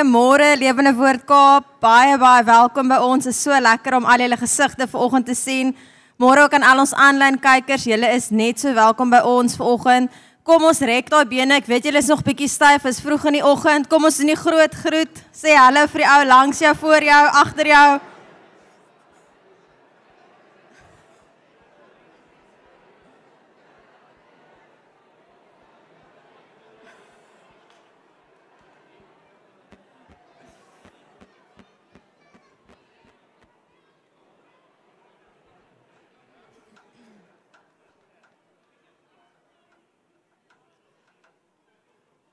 [0.00, 1.64] Goeiemôre Lewende Woord Kaap.
[1.84, 3.26] Baie baie welkom by ons.
[3.26, 5.74] Dit is so lekker om al julle gesigte vanoggend te sien.
[6.16, 7.84] Môre ook aan al ons aanlyn kykers.
[7.84, 10.08] Julle is net so welkom by ons vanoggend.
[10.40, 11.58] Kom ons rek daai bene.
[11.60, 12.86] Ek weet julle is nog bietjie styf.
[12.88, 13.90] Is vroeg in die oggend.
[13.92, 15.20] Kom ons doen die groot groet.
[15.36, 17.88] Sê hallo vir die ou langs jou, voor jou, agter jou.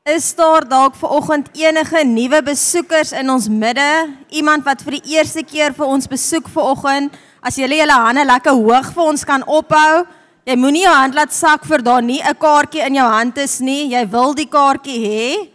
[0.07, 4.07] Is daar dalk ver oggend enige nuwe besoekers in ons midde?
[4.31, 7.18] Iemand wat vir die eerste keer vir ons besoek ver oggend?
[7.44, 10.06] As julle julle hande lekker hoog vir ons kan ophou.
[10.48, 13.59] Jy moenie jou hand laat sak vir daar nie 'n kaartjie in jou hand is
[13.59, 13.92] nie.
[13.92, 15.50] Jy wil die kaartjie hê.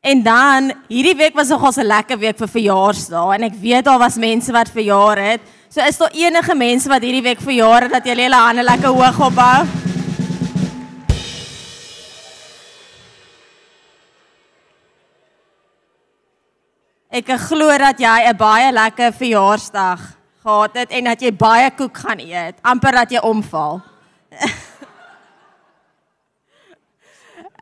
[0.00, 3.98] En dan hierdie week was nogals 'n lekker week vir verjaarsdae en ek weet daar
[3.98, 5.40] was mense wat verjaar het.
[5.68, 8.88] So is daar enige mense wat hierdie week verjaar het dat julle julle hande lekker
[8.88, 9.85] hoog ophou?
[17.16, 20.00] Ek glo dat jy 'n baie lekker verjaarsdag
[20.44, 23.80] gehad het en dat jy baie koek gaan eet, amper dat jy omval.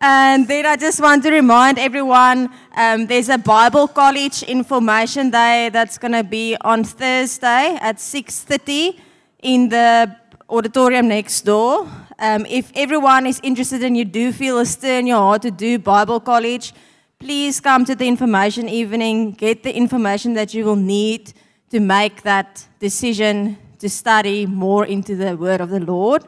[0.01, 5.71] and then I just want to remind everyone um, there's a Bible College Information Day
[5.71, 8.99] that's going to be on Thursday at 6:30
[9.39, 10.11] in the
[10.49, 11.87] auditorium next door.
[12.19, 15.51] Um, if everyone is interested and you do feel a stir in your heart to
[15.53, 16.73] do Bible College,
[17.19, 21.33] please come to the information evening, get the information that you will need
[21.71, 26.25] to make that decision to study more into the word of the Lord.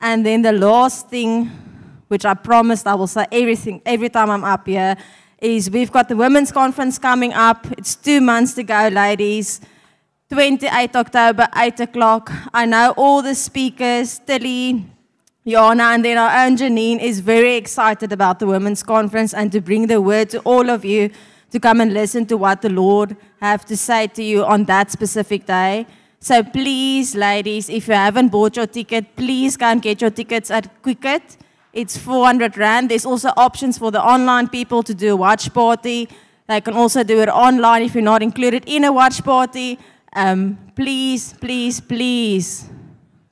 [0.00, 1.46] And then the last thing,
[2.08, 4.96] which I promised I will say everything every time I'm up here,
[5.40, 7.66] is we've got the women's conference coming up.
[7.78, 9.60] It's two months to go, ladies.
[10.28, 12.32] 28 October, 8 o'clock.
[12.52, 14.84] I know all the speakers, Tilly,
[15.48, 19.60] Jana and then our own Janine is very excited about the women's conference and to
[19.60, 21.10] bring the word to all of you
[21.52, 24.90] to come and listen to what the Lord have to say to you on that
[24.90, 25.86] specific day.
[26.18, 30.50] So please, ladies, if you haven't bought your ticket, please go and get your tickets
[30.50, 31.36] at Quicket.
[31.72, 32.90] It's 400 Rand.
[32.90, 36.08] There's also options for the online people to do a watch party.
[36.48, 39.78] They can also do it online if you're not included in a watch party.
[40.12, 42.68] Um, please, please, please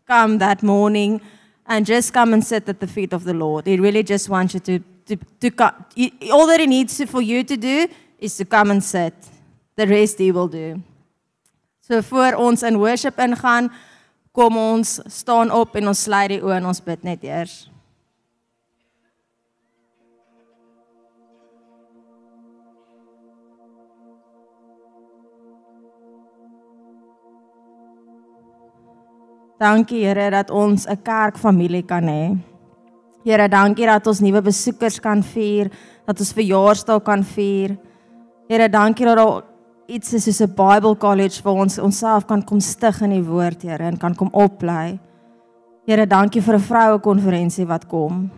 [0.06, 1.20] come that morning
[1.66, 3.66] and just come and sit at the feet of the Lord.
[3.66, 5.72] He really just wants you to, to, to come.
[6.32, 7.88] All that He needs for you to do
[8.18, 9.14] is to come and sit.
[9.76, 10.82] The rest He will do.
[11.80, 13.70] So voor ons in worship ingaan,
[14.32, 17.66] kom ons staan op en ons sluit die oë en ons bid net eers.
[29.64, 32.36] Dankie Here dat ons 'n kerkfamilie kan hê.
[33.24, 35.70] Here, dankie dat ons nuwe besoekers kan vier,
[36.06, 37.78] dat ons verjaarsdag kan vier.
[38.48, 39.42] Here, dankie dat daar
[39.86, 43.62] iets is soos 'n Bible College waar ons onsself kan kom stig in die woord,
[43.62, 44.98] Here, en kan kom oplei.
[45.86, 48.30] Here, dankie vir 'n vroue konferensie wat kom.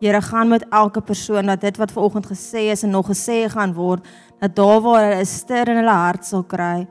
[0.00, 3.74] Here, gaan met elke persoon dat dit wat vanoggend gesê is en nog gesê gaan
[3.74, 4.00] word,
[4.40, 6.86] dat daar waar hulle 'n ster in hulle hart sal kry,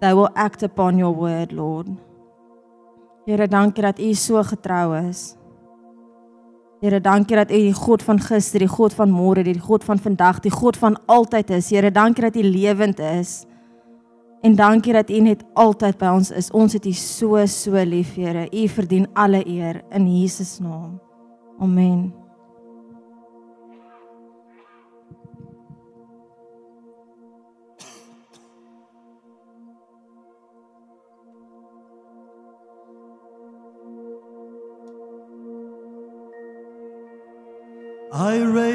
[0.00, 2.05] they will act upon your word, Lord.
[3.26, 5.34] Here, dankie dat U so getrou is.
[6.80, 9.98] Here, dankie dat U die God van gister, die God van môre, die God van
[9.98, 11.72] vandag, die God van altyd is.
[11.74, 13.40] Here, dankie dat U lewend is.
[14.46, 16.52] En dankie dat U net altyd by ons is.
[16.54, 18.46] Ons het U so so lief, Here.
[18.46, 21.00] U verdien alle eer in Jesus naam.
[21.58, 22.25] Amen.
[38.18, 38.65] I raise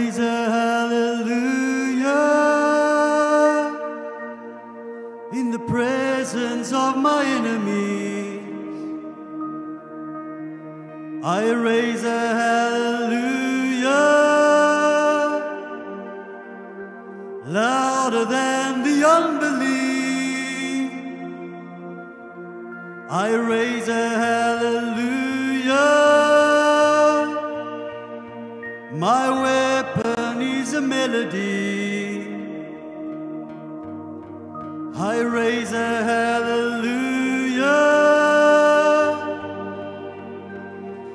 [35.01, 37.65] I raise a hallelujah.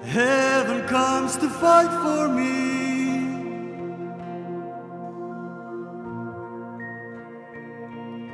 [0.02, 2.50] Heaven comes to fight for me.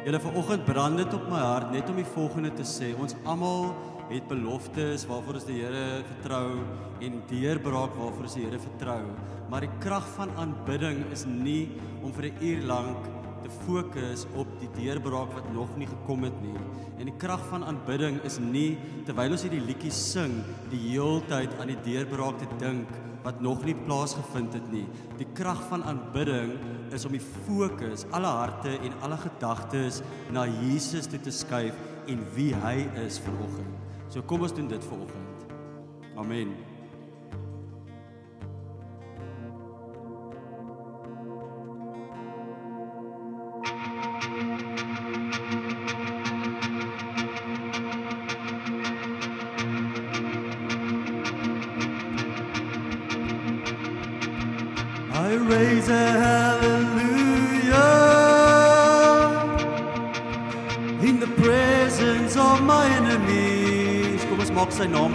[0.07, 2.95] Julle vanoggend brand dit op my hart net om die volgende te sê.
[2.97, 3.75] Ons almal
[4.09, 6.65] het beloftes waarvoor ons die Here vertrou
[7.05, 9.03] en deurbraak waarvoor ons die Here vertrou.
[9.53, 11.69] Maar die krag van aanbidding is nie
[12.01, 16.37] om vir 'n uur lank te fokus op die deurbraak wat nog nie gekom het
[16.45, 16.57] nie.
[16.99, 20.41] En die krag van aanbidding is nie terwyl ons hierdie liedjies sing,
[20.73, 22.91] die heeltyd aan die deurbraak te dink
[23.23, 24.87] wat nog nie plaasgevind het nie.
[25.21, 26.57] Die krag van aanbidding
[26.95, 30.03] is om die fokus, alle harte en alle gedagtes
[30.35, 31.79] na Jesus toe te skuif
[32.11, 33.79] en wie hy is vanoggend.
[34.11, 35.49] So kom ons doen dit vanoggend.
[36.19, 36.72] Amen.
[64.83, 65.15] enorm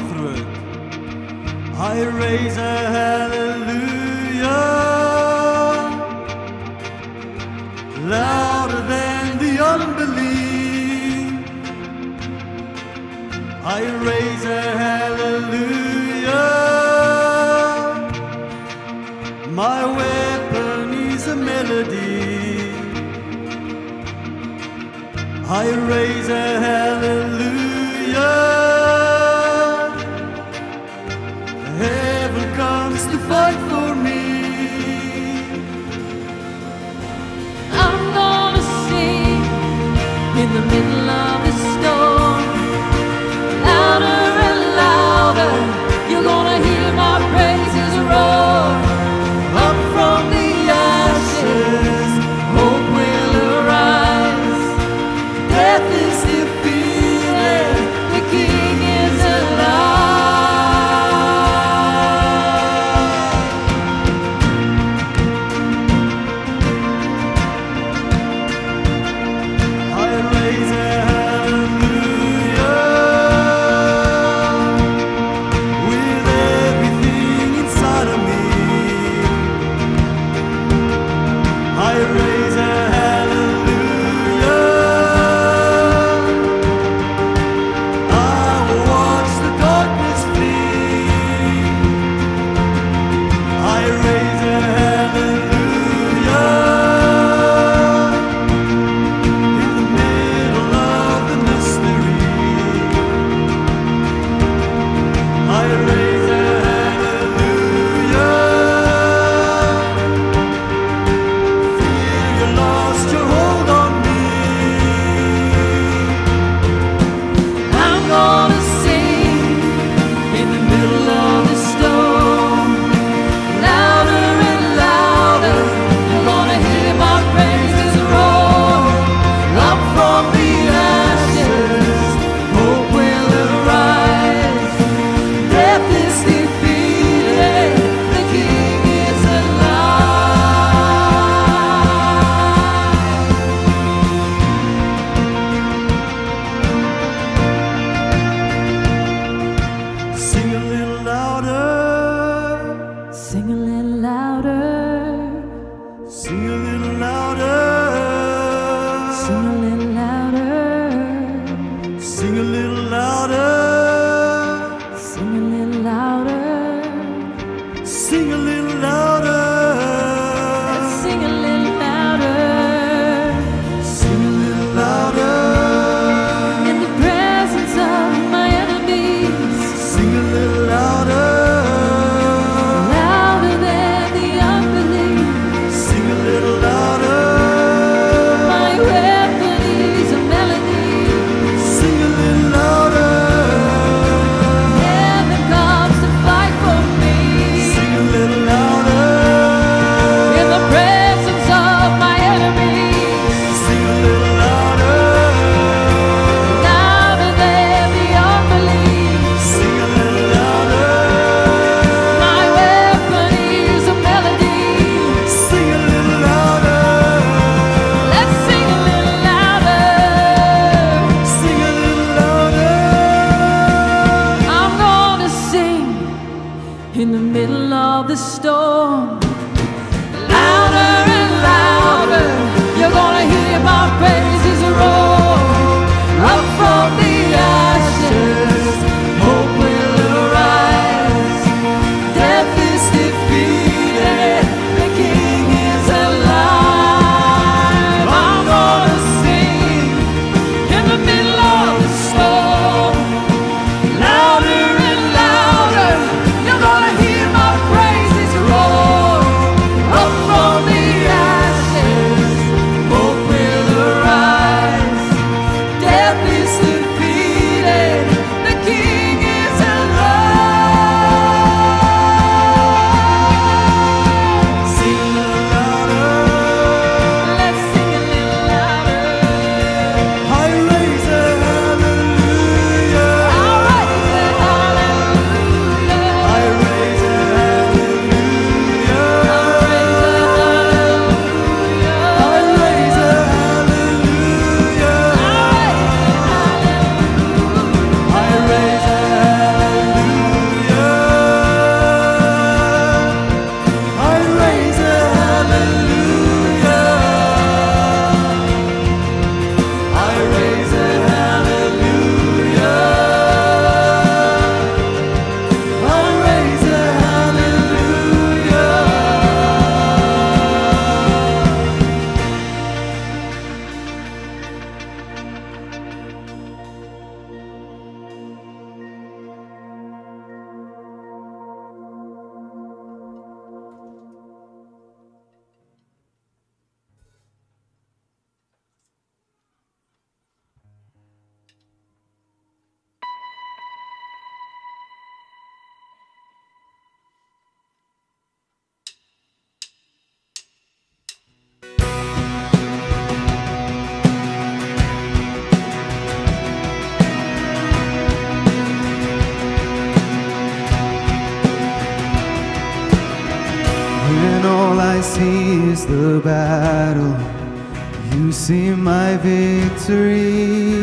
[369.18, 370.78] victory.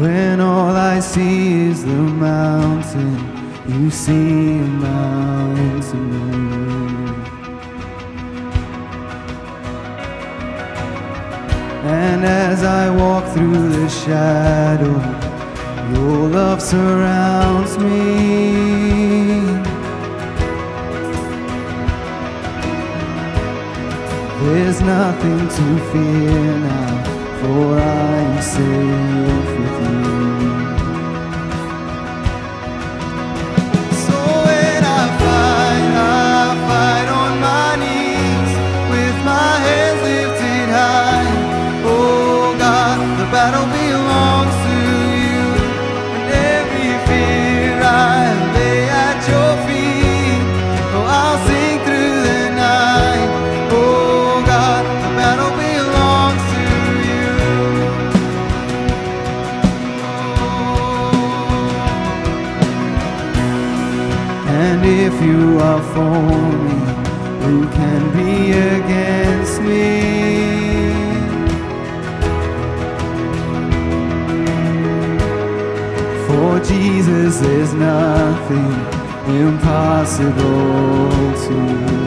[0.00, 3.18] When all I see is the mountain,
[3.68, 6.10] you see a mountain.
[11.82, 14.96] And as I walk through the shadow,
[15.92, 18.69] your love surrounds me.
[24.52, 27.04] There's nothing to fear now,
[27.40, 30.02] for I am safe with you.
[34.04, 38.52] So when I fight, I fight on my knees,
[38.90, 41.30] with my hands lifted high.
[41.86, 43.66] Oh God, the battle
[66.00, 66.50] for?
[67.44, 68.32] Who can be
[68.78, 69.88] against me?
[76.26, 78.72] For Jesus, there's nothing
[79.42, 81.10] impossible
[81.44, 81.99] to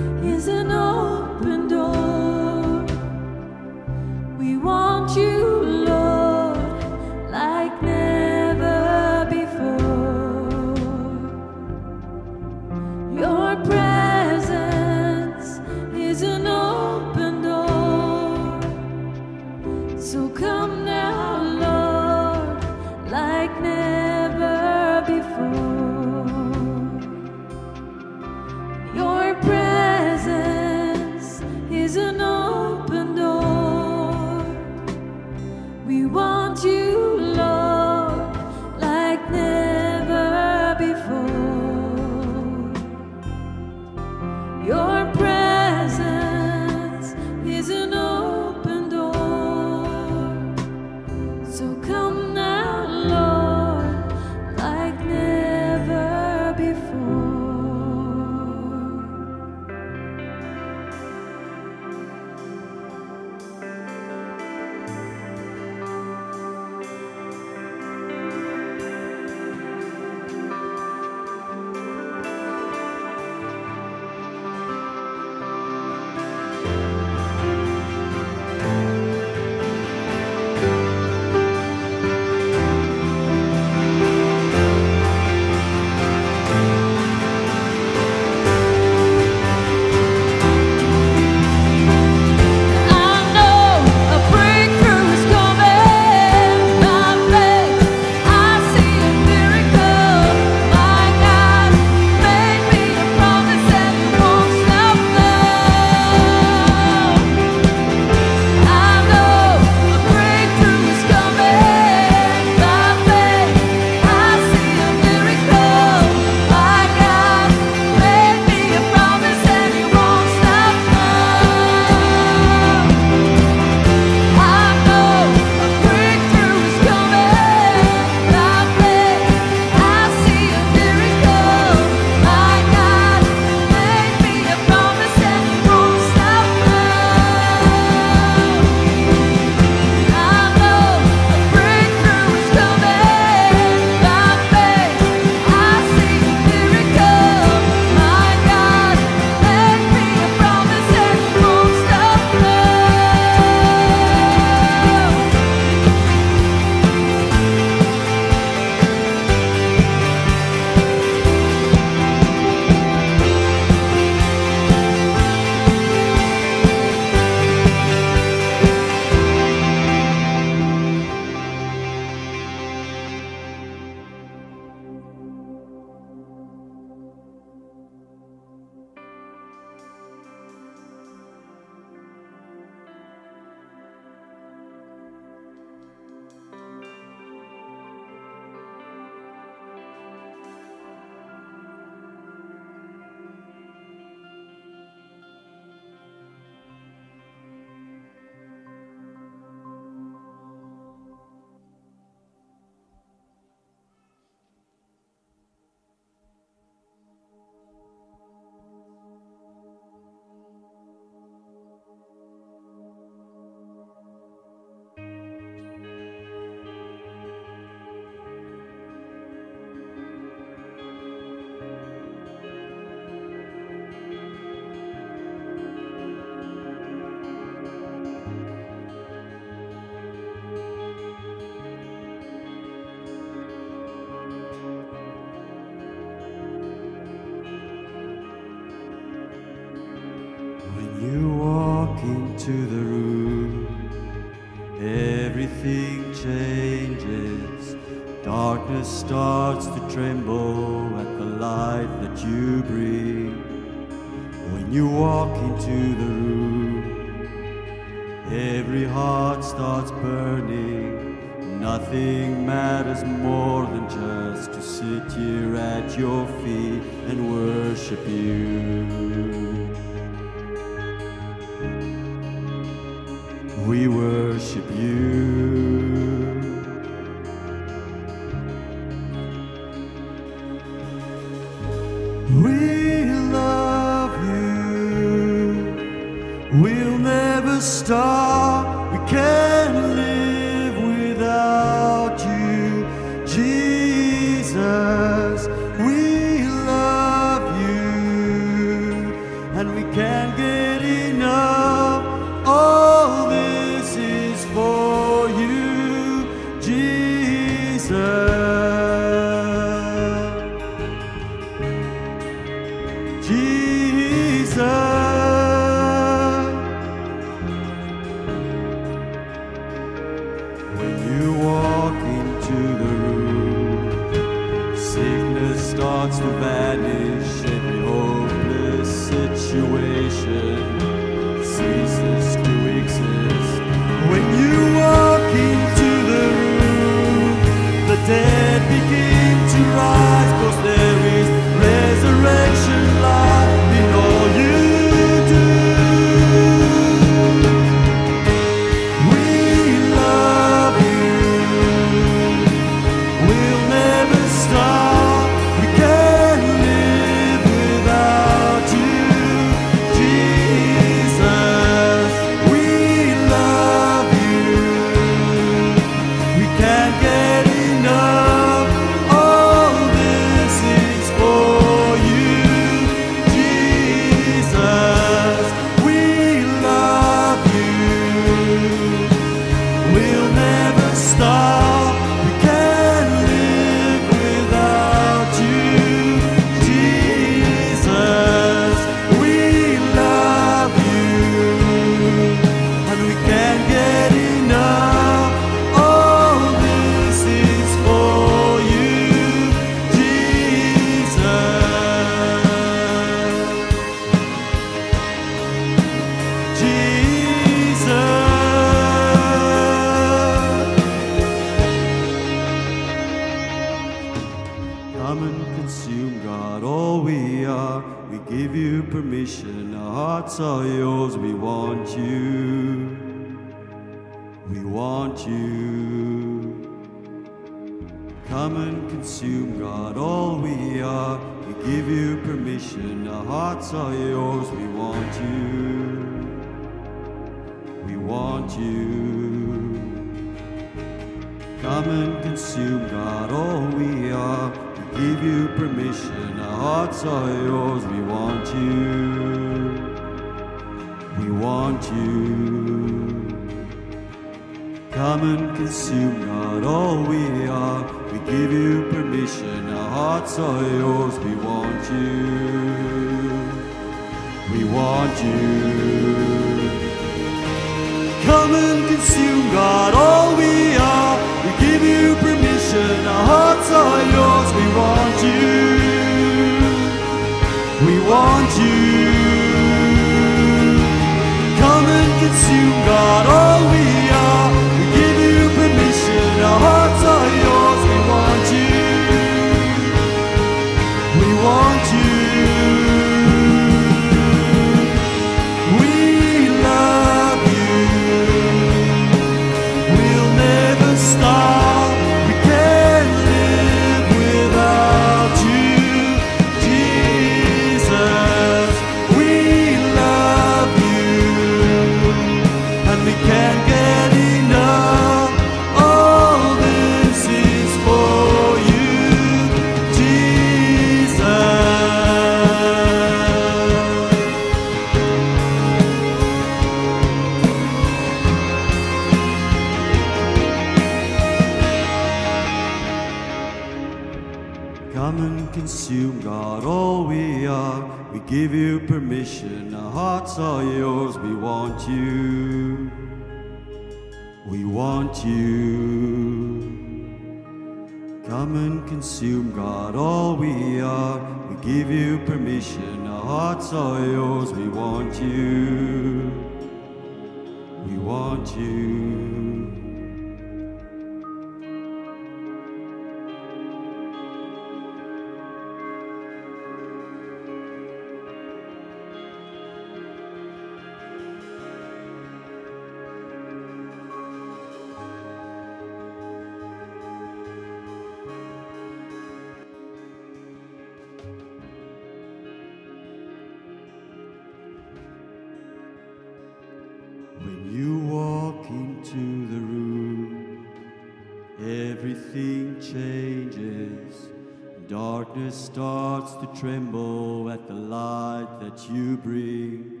[598.74, 600.00] that you bring.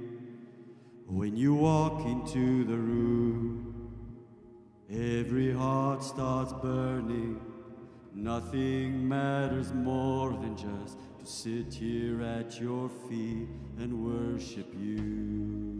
[1.06, 3.92] When you walk into the room,
[4.90, 7.40] every heart starts burning.
[8.14, 13.48] Nothing matters more than just to sit here at your feet
[13.78, 15.73] and worship you.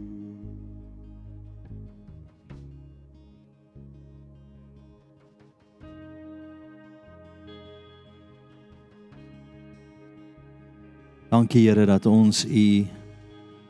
[11.45, 12.87] Dankie Here dat ons U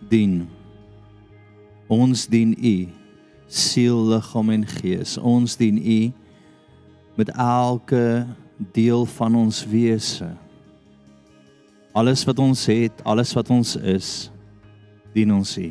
[0.07, 0.45] dien.
[1.91, 2.88] Ons dien U
[3.51, 5.17] siel, liggaam en gees.
[5.19, 5.97] Ons dien U
[7.19, 8.23] met elke
[8.71, 10.30] deel van ons wese.
[11.91, 14.32] Alles wat ons het, alles wat ons is,
[15.11, 15.67] dien ons U.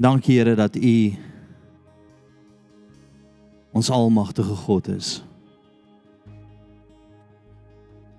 [0.00, 0.98] Dankie Here dat U
[3.76, 5.18] ons almagtige God is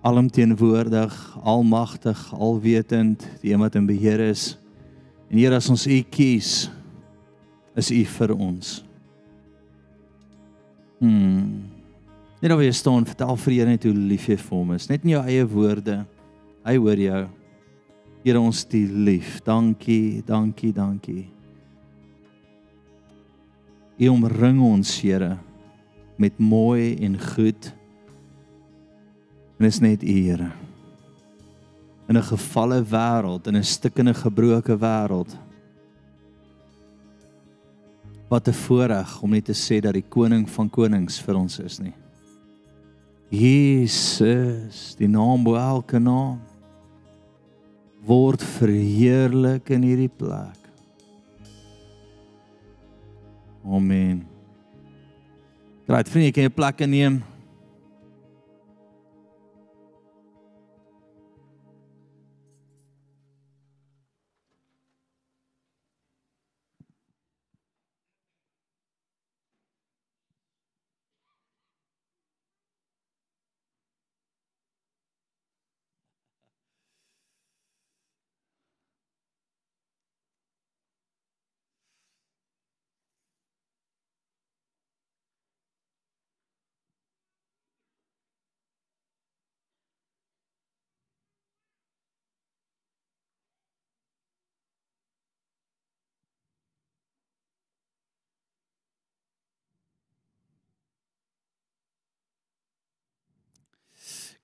[0.02, 4.58] alomteenwoordig, almagtig, alwetend, die een wat in beheer is.
[5.32, 6.70] En Here, as ons U kies,
[7.78, 8.78] is U vir ons.
[11.02, 11.66] Hmm.
[12.42, 15.06] Net oor jy staan, vertel vir Here net hoe lief jy vir hom is, net
[15.06, 15.98] in jou eie woorde.
[16.68, 17.24] Hy hoor jou.
[18.26, 19.40] Here ons die lief.
[19.46, 21.26] Dankie, dankie, dankie.
[23.98, 25.38] U omring ons, Here,
[26.22, 27.72] met mooi en goed.
[29.58, 30.52] En is net U, Here.
[32.08, 35.36] In 'n gefalle wêreld, in 'n stikkende gebroke wêreld.
[38.30, 41.80] Wat 'n voorreg om net te sê dat die koning van konings vir ons is
[41.80, 41.94] nie.
[43.30, 46.40] Jesus, die naam bo elke naam
[48.08, 50.60] word verheerlik in hierdie plek.
[53.68, 54.24] Amen.
[55.88, 57.20] Graai, vriende, kan jy plek inneem?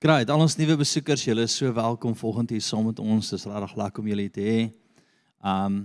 [0.03, 3.29] Great, al ons nuwe besoekers, julle is so welkom volgende hier saam met ons.
[3.31, 4.55] Dis regtig lekker om julle te hê.
[5.39, 5.77] Um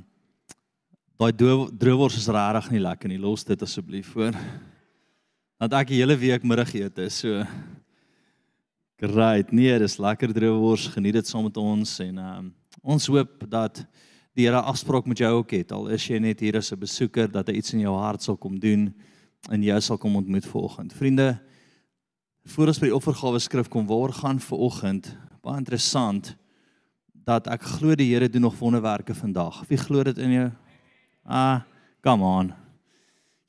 [1.22, 3.20] daai droewors is regtig nie lekker nie.
[3.22, 4.34] Los dit asseblief voor.
[5.62, 7.44] Want ek die hele week middagete is so
[8.98, 9.52] Great.
[9.54, 10.88] Nee, dis lekker droewors.
[10.96, 12.52] Geniet dit saam met ons en um
[12.82, 13.84] ons hoop dat
[14.34, 15.70] die Here afspraak met jou ook het.
[15.70, 18.36] Al is jy net hier as 'n besoeker dat hy iets in jou hart sal
[18.36, 18.90] kom doen
[19.48, 20.94] en jy sal kom ontmoet volgende.
[20.94, 21.38] Vriende,
[22.48, 25.10] voor ons by die offergawe skrif kom waar gaan vir oggend
[25.44, 26.32] baie interessant
[27.28, 29.60] dat ek glo die Here doen nog wonderwerke vandag.
[29.68, 30.46] Wie glo dit in jou?
[31.28, 31.60] Ah,
[32.04, 32.52] come on.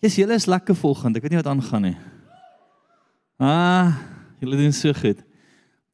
[0.03, 1.19] Jy's julle is lekker volgende.
[1.19, 1.95] Ek weet nie wat aangaan nie.
[3.39, 3.95] Ah,
[4.43, 5.23] julle doen so goed.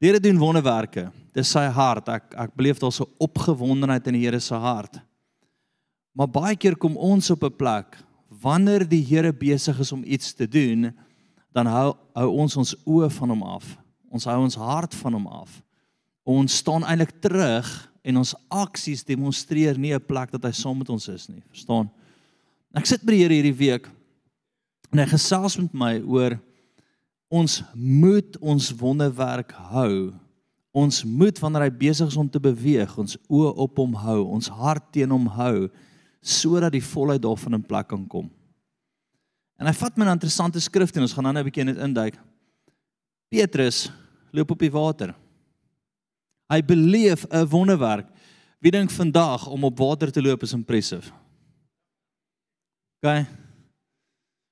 [0.01, 1.11] Die Here doen wonderwerke.
[1.37, 2.09] Dis sy hart.
[2.09, 4.97] Ek ek beleef daar so opgewondenheid in die Here se hart.
[6.17, 8.01] Maar baie keer kom ons op 'n plek
[8.41, 10.93] wanneer die Here besig is om iets te doen,
[11.55, 13.75] dan hou hou ons ons oë van hom af.
[14.11, 15.61] Ons hou ons hart van hom af.
[16.27, 17.69] Ons staan eintlik terug
[18.05, 21.43] en ons aksies demonstreer nie 'n plek dat hy saam met ons is nie.
[21.49, 21.89] Verstaan?
[22.75, 23.89] Ek sit by die Here hierdie week
[24.91, 26.39] en hy gesels met my oor
[27.35, 30.13] Ons moet ons wonderwerk hou.
[30.75, 34.51] Ons moet wanneer hy besig is om te beweeg, ons oë op hom hou, ons
[34.51, 35.67] hart teen hom hou
[36.25, 38.31] sodat die volheid daarvan in plek kan kom.
[39.59, 41.83] En hy vat my 'n interessante skrif en ons gaan dan 'n bietjie in dit
[41.83, 42.15] induik.
[43.29, 43.89] Petrus
[44.31, 45.15] loop op die water.
[46.51, 48.07] Hy beleef 'n wonderwerk.
[48.59, 51.11] Wie dink vandag om op water te loop is impressive?
[53.01, 53.25] OK.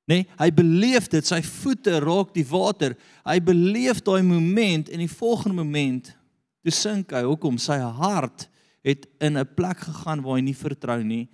[0.05, 2.95] Nee, hy beleef dit, sy voete raak die water.
[3.23, 6.11] Hy beleef daai moment en die volgende moment
[6.63, 7.23] toe sink hy.
[7.23, 7.57] Hoekom?
[7.57, 8.49] Sy hart
[8.83, 11.29] het in 'n plek gegaan waar hy nie vertrou nie.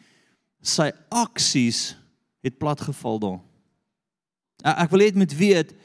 [0.62, 1.96] Sy aksies
[2.44, 3.49] het platgeval daar.
[4.64, 5.76] Ek wil net met weet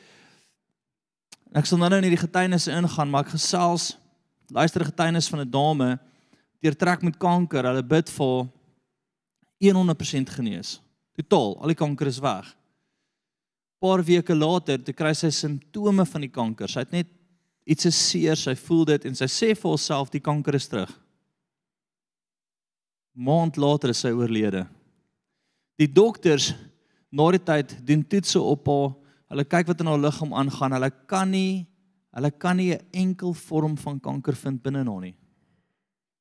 [1.54, 3.92] ek sal nou nou in die getuienisse ingaan, maar ek gesels
[4.50, 5.98] luister 'n getuienis van 'n dame
[6.60, 7.64] deurtrek met kanker.
[7.64, 8.48] Hulle bid vir
[9.62, 10.80] 100% genees.
[11.14, 12.56] Totaal, al die kanker is weg.
[13.78, 16.68] Paar weke later, toe kry sy simptome van die kanker.
[16.68, 17.06] Sy het net
[17.64, 20.90] iets is seer, sy voel dit en sy sê vir haarself die kanker is terug.
[23.14, 24.66] Maand later is sy oorlede.
[25.78, 26.54] Die dokters
[27.14, 28.90] na die tyd doen toetse op haar.
[29.30, 30.74] Hulle kyk wat in haar liggaam aangaan.
[30.78, 31.66] Hulle kan nie
[32.14, 35.16] hulle kan nie 'n enkel vorm van kanker vind binne haar nie.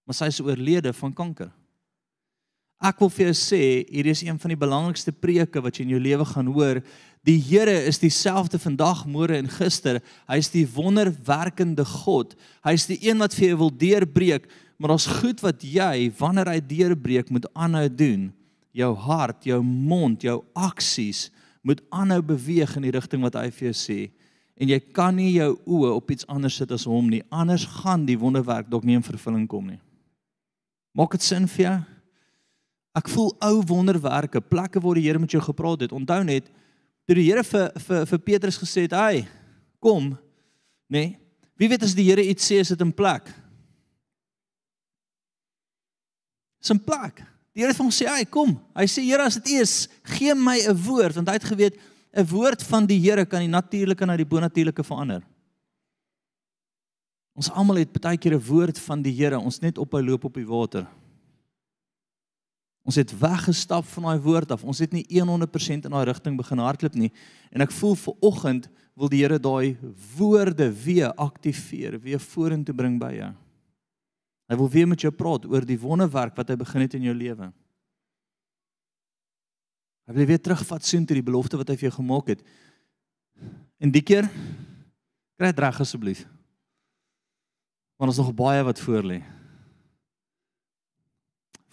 [0.05, 1.51] Maar sy is oorlede van kanker.
[2.81, 5.93] Ek wil vir jou sê, hier is een van die belangrikste preke wat jy in
[5.95, 6.81] jou lewe gaan hoor.
[7.23, 10.01] Die Here is dieselfde vandag, môre en gister.
[10.27, 12.35] Hy is die wonderwerkende God.
[12.65, 16.51] Hy is die een wat vir jou wil deurbreek, maar daar's goed wat jy wanneer
[16.51, 18.33] hy deurbreek moet aanhou doen.
[18.73, 21.27] Jou hart, jou mond, jou aksies
[21.63, 23.99] moet aanhou beweeg in die rigting wat hy vir jou sê.
[24.59, 27.23] En jy kan nie jou oë op iets anders sit as hom nie.
[27.33, 29.79] Anders gaan die wonderwerk dalk nie in vervulling kom nie.
[30.93, 31.77] Maak dit sin vir jou?
[32.93, 35.95] Ek voel ou wonderwerke, plekke waar die Here met jou gepraat het.
[35.95, 36.51] Onthou net
[37.07, 39.27] toe die Here vir vir vir Petrus gesê het, "Hai,
[39.79, 40.17] kom." Nê?
[40.89, 41.17] Nee,
[41.57, 43.33] wie weet as die Here iets sê is dit in plek?
[46.61, 47.32] Is in plek.
[47.53, 50.33] Die Here het vir hom sê, "Hai, kom." Hy sê, "Here, as dit is, gee
[50.33, 51.77] my 'n woord," want hy het geweet
[52.15, 55.21] 'n woord van die Here kan die natuurlike na die bonatuurlike verander.
[57.35, 60.33] Ons almal het baie keer 'n woord van die Here, ons net ophou loop op
[60.33, 60.87] die water.
[62.85, 64.63] Ons het weggestap van daai woord af.
[64.63, 67.11] Ons het nie 100% in daai rigting begin hardloop nie.
[67.51, 69.77] En ek voel ver oggend wil die Here daai
[70.17, 73.31] woorde weer aktiveer, weer vorentoe bring by jou.
[74.51, 77.15] Hy wil weer met jou praat oor die wonderwerk wat hy begin het in jou
[77.15, 77.51] lewe.
[80.03, 82.43] Hy wil weer terugvat soontoe die belofte wat hy vir jou gemaak het.
[83.79, 84.27] En die keer
[85.39, 86.25] kry dit reg asseblief.
[87.99, 89.21] Want ons nog baie wat voor lê.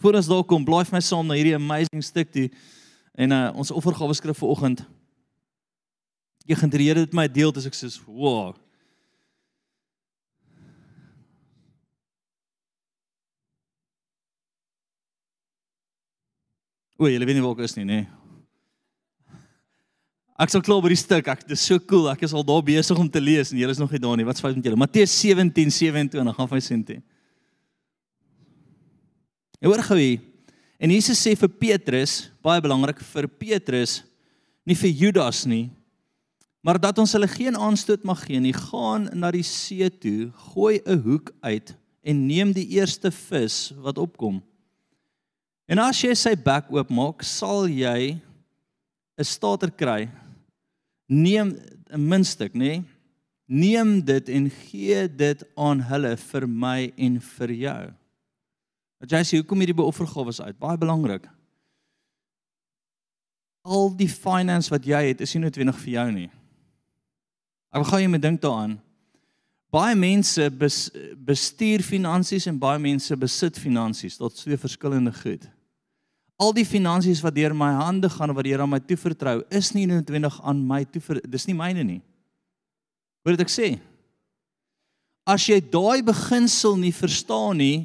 [0.01, 2.47] Voor ons daar kom, blaai vir my saam na hierdie amazing stuk toe.
[3.19, 4.87] En uh ons offergawe skrif vir oggend.
[6.51, 8.57] Ek die Here dit my deel as ek sê, "Wow."
[17.01, 18.03] O, julle weet nie waar ek is nie, nê.
[18.03, 18.17] Nee.
[20.41, 21.27] Ek sal klaar by die stuk.
[21.33, 22.11] Ek dis so cool.
[22.13, 24.25] Ek is al daar besig om te lees en julle is nog nie daar nie.
[24.29, 24.79] Wat's fout met julle?
[24.81, 26.99] Matteus 17:27 gaan vir sin toe.
[29.61, 30.21] Jy hoor gou hier.
[30.81, 33.99] En Jesus sê vir Petrus, baie belangrik vir Petrus,
[34.65, 35.69] nie vir Judas nie,
[36.65, 38.55] maar dat ons hulle geen aanstoot mag gee nie.
[38.57, 43.99] Gaan na die see toe, gooi 'n hoek uit en neem die eerste vis wat
[43.99, 44.41] opkom.
[45.71, 48.19] En as jy sy bek oopmaak, sal jy
[49.19, 50.09] 'n stater kry.
[51.09, 51.55] Neem
[51.91, 52.59] 'n muntstuk, nê?
[52.59, 52.85] Nee?
[53.47, 57.95] Neem dit en gee dit aan hulle vir my en vir jou.
[59.01, 60.59] Dat jy sê hoekom hierdie beoffergawes uit?
[60.59, 61.27] Baie belangrik.
[63.65, 66.31] Al die finance wat jy het, is nie noodwendig vir jou nie.
[67.73, 68.79] Ek wil gou jy moet dink daaraan.
[69.71, 74.19] Baie mense bes, bestuur finansies en baie mense besit finansies.
[74.19, 75.51] Dit is twee verskillende goed.
[76.41, 79.75] Al die finansies wat deur my hande gaan wat die Here aan my toevertrou, is
[79.77, 82.01] nie noodwendig aan my toe dis nie myne nie.
[83.25, 83.75] Hoor wat ek sê?
[85.29, 87.77] As jy daai beginsel nie verstaan nie,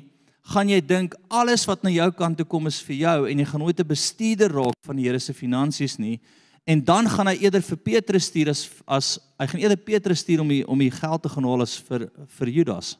[0.53, 3.45] gaan jy dink alles wat na jou kant toe kom is vir jou en jy
[3.49, 6.19] gaan nooit 'n bestuurder raak van die Here se finansies nie.
[6.65, 10.41] En dan gaan hy eerder vir Petrus stuur as as hy gaan eerder Petrus stuur
[10.41, 12.97] om die, om die geld te gaan haal as vir vir Judas.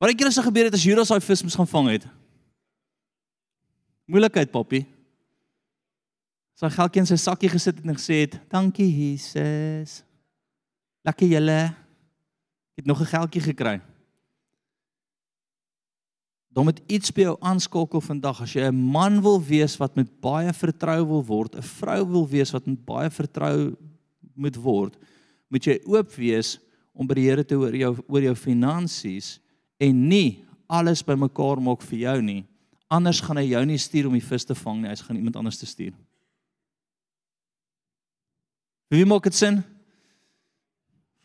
[0.00, 2.06] Wat ek eers gebeur het as Judas daai vis moes gaan vang het.
[4.06, 4.84] Moeilikheid, papi.
[6.56, 10.02] Sy geldjie in sy sakkie gesit het en gesê het: "Dankie Jesus.
[11.04, 11.74] Lekker julle.
[12.72, 13.80] Ek het nog 'n geldjie gekry."
[16.48, 20.20] Dan moet iets by jou aanskakel vandag as jy 'n man wil wees wat met
[20.20, 23.76] baie vertrou wil word, 'n vrou wil wees wat met baie vertrou
[24.34, 24.96] moet word,
[25.48, 26.58] moet jy oop wees
[26.94, 29.40] om by die Here te hoor jou oor jou finansies
[29.78, 32.46] en nie alles bymekaar maak vir jou nie.
[32.92, 35.38] Anders gaan hy jou nie stuur om die vis te vang nie, hy gaan iemand
[35.40, 35.94] anders te stuur.
[38.94, 39.62] Wie maak dit sin?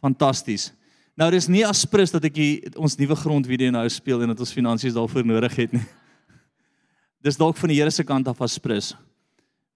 [0.01, 0.71] Fantasties.
[1.19, 4.53] Nou dis nie aspres dat ek die, ons nuwe grondvideo nou speel en dat ons
[4.55, 5.83] finansies daarvoor nodig het nie.
[7.25, 8.95] Dis dalk van die Here se kant af aspres.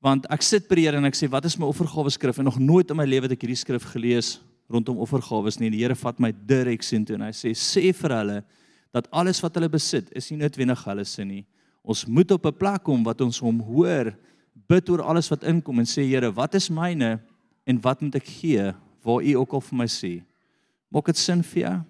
[0.01, 2.49] Want ek sit by die Here en ek sê wat is my offergawe skrif en
[2.49, 4.39] nog nooit in my lewe het ek hierdie skrif gelees
[4.71, 5.69] rondom offergawes nie.
[5.69, 8.39] Die Here vat my direk sien toe en hy sê sê vir hulle
[8.95, 11.43] dat alles wat hulle besit is nie noodwendig hulle se nie.
[11.85, 14.17] Ons moet op 'n plek kom wat ons hom hoor,
[14.67, 17.21] bid oor alles wat inkom en sê Here, wat is myne
[17.65, 18.73] en wat moet ek gee
[19.03, 20.23] waar U ook al vir my sê.
[20.89, 21.83] Maak dit sin vir jou?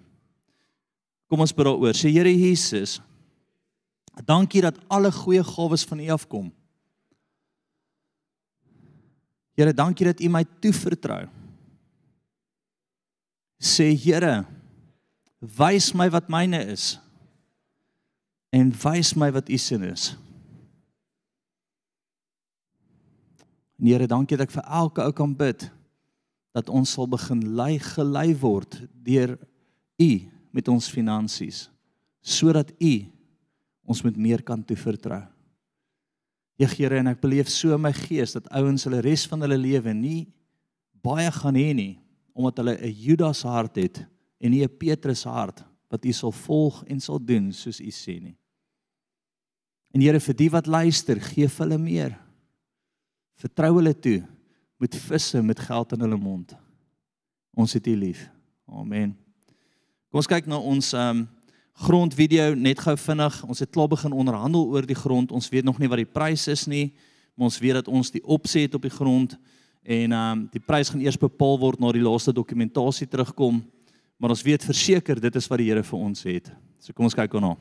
[1.28, 1.94] Kom ons bid daaroor.
[1.94, 3.00] Sê Here Jesus,
[4.24, 6.52] dankie dat alle goeie gawes van U afkom.
[9.56, 11.28] Here, dankie dat U my toevertrou.
[13.58, 14.44] Sê Here,
[15.40, 16.98] wys my wat myne is
[18.56, 20.14] en wys my wat U sin is.
[23.76, 25.66] En Here, dankie dat ek vir elke ou kan bid
[26.56, 29.34] dat ons sal begin lei gelei word deur
[30.00, 30.10] U
[30.56, 31.66] met ons finansies
[32.26, 32.94] sodat U
[33.86, 35.20] ons met meer kan toevertrou.
[36.58, 39.60] Ja Here en ek beleef so in my gees dat ouens hulle res van hulle
[39.60, 40.24] lewe nie
[41.04, 41.94] baie gaan hê nie
[42.36, 44.06] omdat hulle 'n Judas hart het
[44.40, 48.20] en nie 'n Petrus hart wat U sal volg en sal doen soos U sê
[48.20, 48.36] nie.
[49.94, 52.16] En Here vir die wat luister, gee vir hulle meer.
[53.36, 54.22] Vertrou hulle toe
[54.80, 56.54] met visse met geld in hulle mond.
[57.56, 58.26] Ons het U lief.
[58.68, 59.14] Amen.
[60.10, 61.24] Kom ons kyk na ons um,
[61.86, 63.38] grondvideo net gou vinnig.
[63.48, 65.32] Ons het klaar begin onderhandel oor die grond.
[65.32, 66.90] Ons weet nog nie wat die prys is nie,
[67.36, 69.36] maar ons weet dat ons die opset het op die grond
[69.86, 73.60] en um, die prys gaan eers bepaal word na die laaste dokumentasie terugkom.
[74.18, 76.50] Maar ons weet verseker dit is wat die Here vir ons het.
[76.80, 77.54] So kom ons kyk daarna.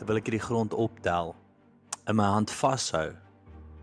[0.00, 1.34] Terwyl ek hierdie grond optel
[2.08, 3.10] in my hand vashou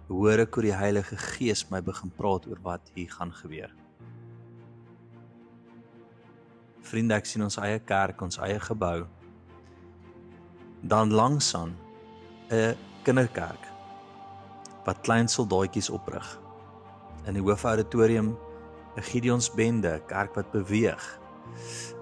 [0.07, 3.69] hoor ek hoe die Heilige Gees my begin praat oor wat hier gaan gebeur.
[6.87, 9.05] Vriende ek sien ons eie kerk ons eie gebou.
[10.81, 11.75] Dan langsaan
[12.49, 12.73] 'n
[13.05, 13.69] kinderkerk
[14.87, 16.25] wat klein soldaatjies oprig.
[17.27, 18.33] In die hoofauditorium
[18.95, 21.03] 'n Gideonsbende kerk wat beweeg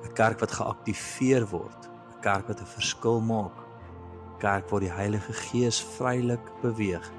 [0.05, 3.64] 'n kerk wat geaktiveer word 'n kerk wat 'n verskil maak
[4.39, 7.11] kerk waar die Heilige Gees vrylik beweeg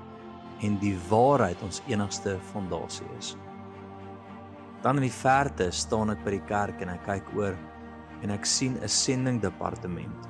[0.64, 3.34] en die waarheid ons enigste fondasie is.
[4.82, 7.56] Dan in die verte staan ek by die kerk en ek kyk oor
[8.22, 10.28] en ek sien 'n sendingdepartement.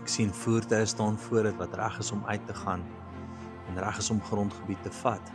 [0.00, 2.84] Ek sien voertuie staan voor dit wat reg is om uit te gaan
[3.68, 5.32] en reg is om grondgebied te vat.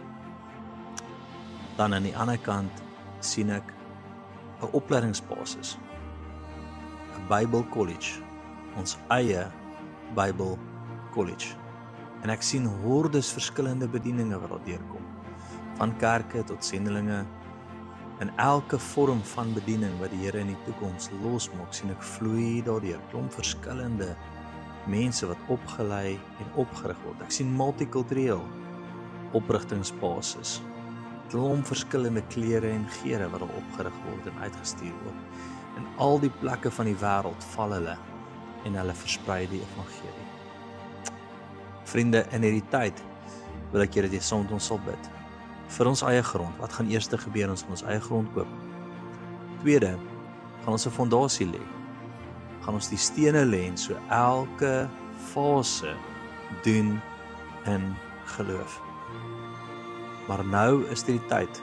[1.78, 2.84] Dan aan die ander kant
[3.20, 3.74] sien ek
[4.62, 5.78] 'n opleidingsbasis.
[7.18, 8.22] 'n Bible College,
[8.76, 9.48] ons eie
[10.18, 10.58] Bible
[11.14, 11.56] College.
[12.24, 15.06] En ek sien hordes verskillende bedieninge wat daar deurkom.
[15.80, 17.24] Van kerke tot sendelinge
[18.20, 22.60] in elke vorm van bediening wat die Here in die toekoms losmaak, sien ek vloei
[22.66, 24.10] daardeur klomp verskillende
[24.92, 27.22] mense wat opgelei en opgerig word.
[27.24, 28.42] Ek sien multikultureel
[29.38, 30.58] oprigtingsbasis.
[31.30, 35.42] Klomp verskillende klere en geure wat daar opgerig word en uitgestuur word.
[35.80, 37.96] In al die plekke van die wêreld val hulle
[38.66, 40.28] en hulle versprei die evangelie.
[41.90, 43.00] Vriende, in hierdie tyd
[43.72, 45.10] wil ek julle dit saam met ons sal bid.
[45.70, 48.50] Vir ons eie grond, wat gaan eers gebeur ons ons eie grond koop?
[49.62, 49.98] Tweede,
[50.64, 51.62] gaan ons 'n fondasie lê.
[52.62, 54.90] Gaan ons die stene lê en so elke
[55.34, 55.96] fase
[56.64, 57.02] doen
[57.66, 57.96] in
[58.26, 58.82] geloof.
[60.28, 61.62] Maar nou is dit die tyd.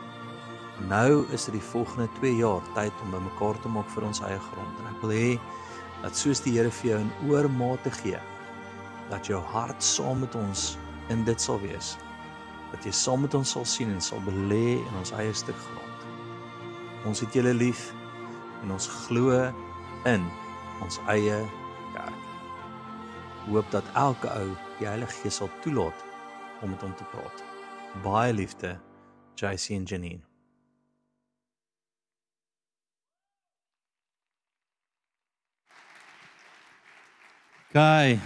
[0.89, 4.39] Nou is dit die volgende 2 jaar tyd om bymekaar te maak vir ons eie
[4.39, 4.81] grond.
[4.81, 5.39] En ek wil hê
[6.07, 8.23] dat soos die Here vir jou in oormate gee
[9.11, 10.73] dat jou hart saam met ons
[11.11, 11.97] in dit sal wees
[12.73, 15.87] dat jy saam met ons sal sien en sal belê in ons eie stuk grond
[17.11, 17.91] ons het julle lief
[18.63, 19.35] en ons glo
[20.07, 20.27] in
[20.85, 21.39] ons eie
[21.95, 22.23] kerk.
[23.47, 24.49] Hoop dat elke ou
[24.81, 26.07] die Heilige Gees sal toelaat
[26.63, 27.45] om met hom te praat.
[28.05, 28.77] Baie liefde
[29.39, 30.26] JC en Janine
[37.77, 38.19] Okay.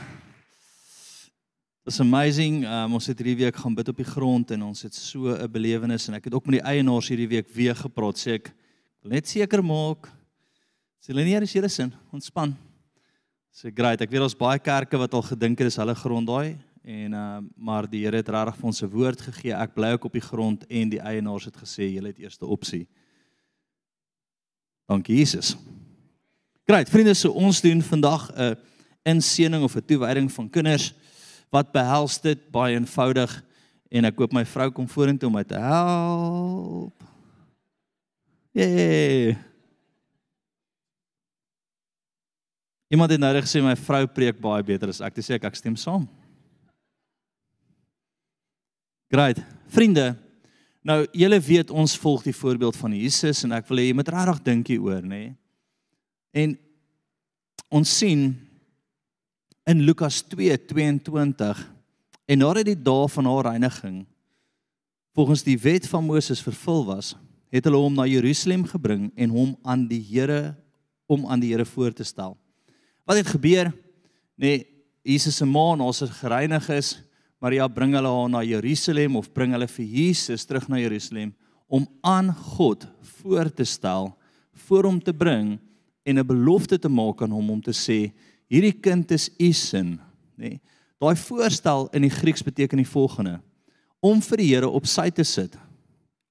[1.85, 2.61] It's amazing.
[2.71, 5.51] Um, ons het hierdie week gaan bid op die grond en ons het so 'n
[5.51, 8.15] belewenis en ek het ook met die eienaars hierdie week weer gepraat.
[8.15, 8.55] Sê ek
[9.03, 10.07] wil net seker maak
[11.03, 11.93] sê hulle nie is julle sin.
[12.13, 12.55] Ontspan.
[13.51, 14.01] Sê great.
[14.01, 17.39] Ek weet ons baie kerke wat al gedink het dis hulle grond daai En uh
[17.57, 19.53] maar die Here het regtig vir ons 'n woord gegee.
[19.53, 22.87] Ek bly ook op die grond en die eienaars het gesê julle het eerste opsie.
[24.87, 25.57] Dankie Jesus.
[26.69, 28.70] Great, vriende, so ons doen vandag 'n
[29.03, 30.93] inseening of 'n toewyding van kinders
[31.51, 33.43] wat behels dit baie eenvoudig
[33.91, 37.03] en ek koop my vrou kom vorentoe om my te help.
[38.55, 39.37] Yay.
[42.91, 45.15] Iemand het nou reg gesê my vrou preek baie beter as ek.
[45.15, 46.09] Dis sê ek ek stem saam.
[49.11, 49.39] Great.
[49.71, 50.17] Vriende,
[50.87, 54.11] nou julle weet ons volg die voorbeeld van Jesus en ek wil hê jy moet
[54.11, 55.23] regtig dink hieroor, nê?
[55.31, 55.37] Nee?
[56.31, 56.55] En
[57.81, 58.29] ons sien
[59.71, 61.59] in Lukas 2:22
[62.27, 64.01] en nadat die dae van haar reiniging
[65.15, 67.15] volgens die wet van Moses vervul was,
[67.55, 70.57] het hulle hom na Jerusalem gebring en hom aan die Here
[71.07, 72.37] om aan die Here voor te stel.
[73.07, 73.73] Wat het gebeur?
[74.35, 74.67] Nee,
[75.03, 77.03] Jesus se ma, na sy gereinig is,
[77.43, 81.35] Maria bring hulle haar na Jerusalem of bring hulle vir Jesus terug na Jerusalem
[81.71, 82.87] om aan God
[83.21, 84.17] voor te stel,
[84.67, 85.59] voor hom te bring
[86.03, 88.11] en 'n belofte te maak aan hom om te sê
[88.51, 89.99] hierdie kind is u sin,
[90.37, 90.57] nê.
[90.57, 90.61] Nee,
[91.01, 93.39] Daai voorstel in die Grieks beteken die volgende:
[94.05, 95.57] om vir die Here op sy te sit,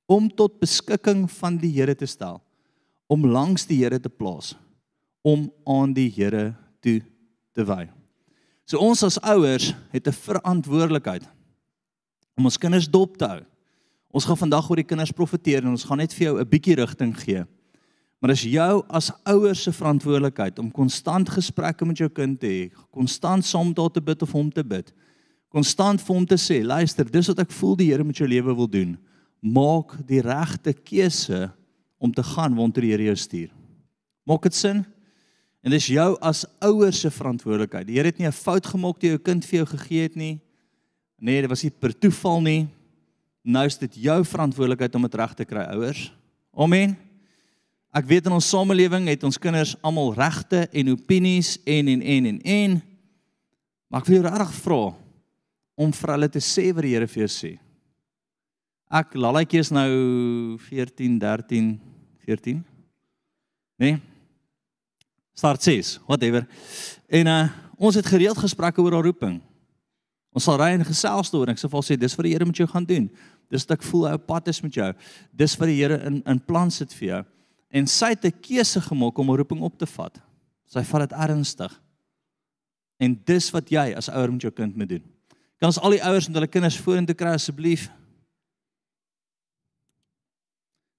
[0.10, 2.38] om tot beskikking van die Here te stel,
[3.10, 4.54] om langs die Here te plaas,
[5.26, 6.54] om aan die Here
[6.86, 7.00] toe
[7.58, 7.88] te wy.
[8.70, 11.26] So ons as ouers het 'n verantwoordelikheid
[12.38, 13.42] om ons kinders dop te hou.
[14.14, 16.76] Ons gaan vandag oor die kinders profeteer en ons gaan net vir jou 'n bietjie
[16.76, 17.46] rigting gee.
[18.20, 22.64] Maar dis jou as ouers se verantwoordelikheid om konstant gesprekke met jou kind te hê,
[22.92, 24.92] konstant saam hom te bid of hom te bid.
[25.50, 28.54] Konstant vir hom te sê, luister, dis wat ek voel die Here met jou lewe
[28.54, 28.98] wil doen.
[29.42, 31.48] Maak die regte keuse
[31.98, 33.50] om te gaan waartoe die Here jou stuur.
[34.28, 34.84] Maak dit sin?
[35.64, 37.88] En dis jou as ouers se verantwoordelikheid.
[37.88, 40.40] Die Here het nie 'n fout gemaak toe jou kind vir jou gegee het nie.
[41.20, 42.68] Nee, dit was nie per toeval nie.
[43.44, 46.14] Nou is dit jou verantwoordelikheid om dit reg te kry, ouers.
[46.54, 47.09] Amen.
[47.90, 52.28] Ek weet in ons samelewing het ons kinders almal regte en opinies en en en
[52.30, 52.76] en en.
[53.90, 54.84] Maar ek wil jou regtig vra
[55.80, 57.52] om vir hulle te sê wat die Here vir jou sê.
[58.90, 59.90] Ek lalletjie is nou
[60.68, 61.72] 14, 13,
[62.26, 62.62] 14.
[63.82, 63.98] Nee.
[65.38, 66.46] Start 6, whatever.
[67.10, 67.42] En uh
[67.80, 69.38] ons het gereeld gesprekke oor haar roeping.
[70.36, 71.54] Ons sal ry en gesels daaroor.
[71.54, 73.06] Ek sê vir haar sê dis wat die Here met jou gaan doen.
[73.48, 74.90] Dis wat ek voel hy op pad is met jou.
[75.32, 77.22] Dis wat die Here in in plan sit vir jou.
[77.70, 80.20] En sy het 'n keuse gemaak om 'n roeping op te vat.
[80.66, 81.82] Sy vat dit ernstig.
[82.98, 85.04] En dis wat jy as ouer met jou kind moet doen.
[85.60, 87.90] Kan ons al die ouers met hulle kinders vorentoe kry asseblief?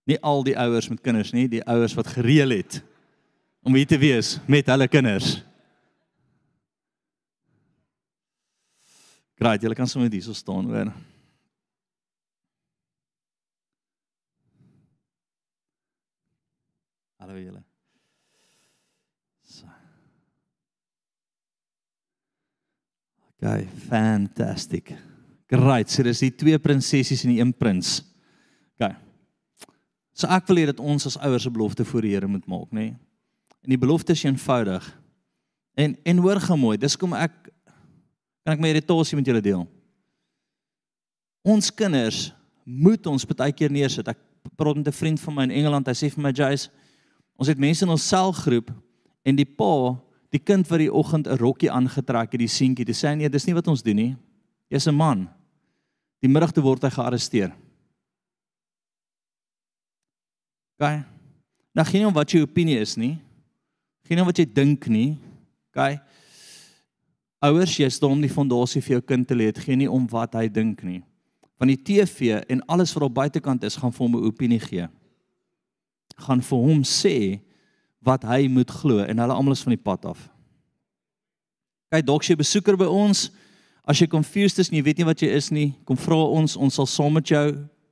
[0.05, 2.83] Nie al die ouers met kinders nie, die ouers wat gereël het
[3.62, 5.45] om hier te wees met hulle kinders.
[9.41, 10.93] Graai, julle kan sommer hier so staan, hoor.
[17.31, 17.61] Hallo julle.
[19.47, 19.66] So.
[23.37, 24.91] Okay, fantastic.
[25.47, 25.93] Great.
[25.95, 28.01] So dis die twee prinsessies en die een prins.
[28.74, 28.97] Okay.
[30.11, 32.74] So ek wil hê dat ons as ouers 'n belofte voor die Here moet maak,
[32.74, 32.91] nê?
[32.91, 32.97] Nee?
[33.62, 34.91] En die belofte is eenvoudig.
[35.78, 37.31] En en hoor gou mooi, dis kom ek
[38.43, 39.68] kan ek my irritasie met julle deel.
[41.45, 44.09] Ons kinders moet ons baie keer neersit.
[44.09, 44.18] Ek
[44.57, 46.70] praat met 'n vriend van my in Engeland, hy sê vir my Jace,
[47.41, 48.68] ons het mense in ons selgroep
[49.24, 49.97] en die pa,
[50.30, 53.47] die kind wat die oggend 'n rokkie aangetrek het, die seentjie, dis sê nee, dis
[53.47, 54.16] nie wat ons doen nie.
[54.70, 55.28] Jy's 'n man.
[56.20, 57.53] Die middag toe word hy gearresteer.
[60.78, 61.05] OK.
[61.74, 63.18] Nou geen om wat jou opinie is nie.
[64.05, 65.18] Geen om wat jy dink nie.
[65.72, 66.01] OK.
[67.41, 69.53] Ouers, jy staan om die fondasie vir jou kind te lê.
[69.53, 71.03] Dit gee nie om wat hy dink nie.
[71.57, 74.88] Van die TV en alles wat op buitekant is, gaan vir hom 'n opinie gee.
[76.21, 77.16] Gaan vir hom sê
[78.05, 80.23] wat hy moet glo en hulle almal is van die pad af.
[81.91, 83.29] Kyk, dalk jy besoeker by ons,
[83.85, 86.55] as jy confused is en jy weet nie wat jy is nie, kom vra ons,
[86.57, 87.45] ons sal saam met jou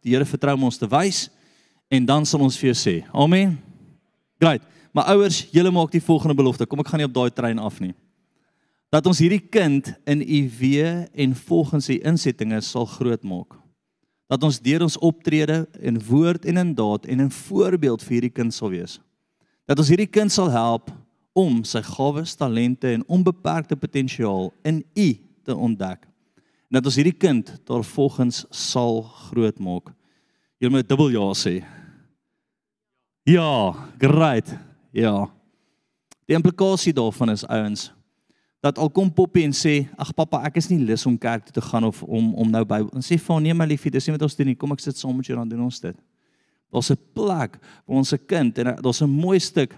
[0.05, 1.27] die Here vertrou om ons te wys
[1.91, 2.95] en dan sal ons vir jou sê.
[3.13, 3.57] Amen.
[4.39, 4.63] Great.
[4.95, 6.67] Maar ouers, julle maak die volgende belofte.
[6.67, 7.93] Kom ek gaan nie op daai trein af nie.
[8.93, 13.59] Dat ons hierdie kind in u wee en volgens u insettinge sal grootmaak.
[14.29, 18.35] Dat ons deur ons optrede in woord en in daad en in voorbeeld vir hierdie
[18.35, 18.99] kind sal wees.
[19.69, 20.91] Dat ons hierdie kind sal help
[21.39, 25.09] om sy gawes, talente en onbeperkte potensiaal in u
[25.45, 26.05] te ontdek.
[26.69, 29.95] En dat ons hierdie kind daarvolgens sal grootmaak.
[30.61, 31.61] Jy moet dubbel ja sê.
[33.29, 34.51] Ja, great.
[34.93, 35.29] Ja.
[36.29, 37.89] Die implikasie daarvan is ouens
[38.61, 41.53] dat al kom Poppy en sê, "Ag pappa, ek is nie lus om kerk toe
[41.53, 44.07] te gaan of om om nou by en sê vir hom, "Nee my liefie, dis
[44.07, 44.55] nie wat ons doen nie.
[44.55, 45.97] Kom ek sit saam met jou dan doen ons dit."
[46.73, 49.77] Daar's 'n plek waar ons 'n kind en daar's 'n mooi stuk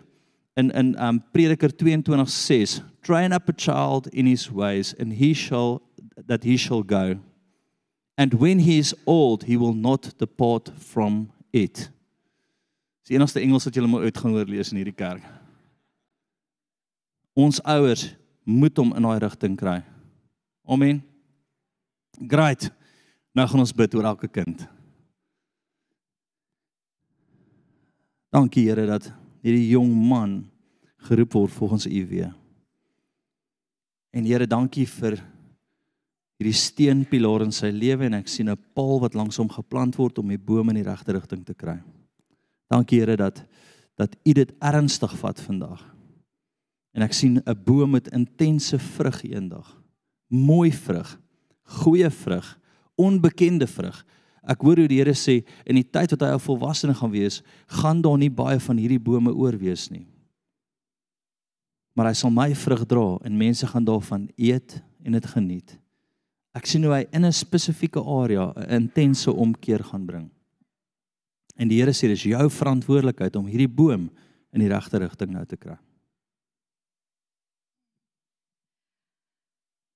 [0.57, 5.81] in in um Prediker 22:6, "Train up a child in his ways and he shall
[6.27, 7.19] that he shall go.
[8.17, 11.91] And when he is old, he will not depart from it."
[13.01, 15.23] Dis die enigste Engels wat jy moet uit gaan hoor lees in hierdie kerk.
[17.35, 19.81] Ons ouers moet hom in daai rigting kry.
[20.69, 21.03] Amen.
[22.29, 22.71] Great.
[23.35, 24.67] Nou gaan ons bid oor elke kind.
[28.31, 29.11] Dankie Here dat
[29.43, 30.45] hierdie jong man
[31.09, 32.31] geroep word volgens U weë.
[34.15, 35.19] En Here, dankie vir
[36.41, 40.19] hierdie steenpilaar in sy lewe en ek sien 'n paal wat langs hom geplant word
[40.19, 41.79] om die boom in die regte rigting te kry.
[42.71, 43.45] Dankie Here dat
[43.97, 45.83] dat U dit ernstig vat vandag.
[46.93, 49.83] En ek sien 'n boom met intense vrug eendag.
[50.29, 51.19] Mooi vrug,
[51.63, 52.59] goeie vrug,
[52.95, 54.05] onbekende vrug.
[54.43, 57.43] Ek hoor hoe die Here sê in die tyd wat hy al volwassene gaan wees,
[57.67, 60.07] gaan daar nie baie van hierdie bome oorwees nie.
[61.95, 65.79] Maar hy sal my vrug dra en mense gaan daarvan eet en dit geniet.
[66.55, 70.31] Ek sien hoe hy in 'n spesifieke area 'n intense omkeer gaan bring.
[71.57, 74.11] En die Here sê dis jou verantwoordelikheid om hierdie boom
[74.53, 75.77] in die regte rigting nou te kry.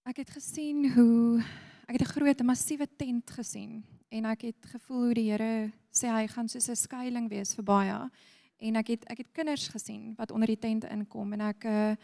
[0.05, 1.41] Ek het gesien hoe
[1.89, 3.83] ek het 'n groot massiewe tent gesien
[4.13, 7.65] en ek het gevoel hoe die Here sê hy gaan soos 'n skuilings wees vir
[7.65, 8.11] baie
[8.59, 11.97] en ek het ek het kinders gesien wat onder die tent inkom en ek uh,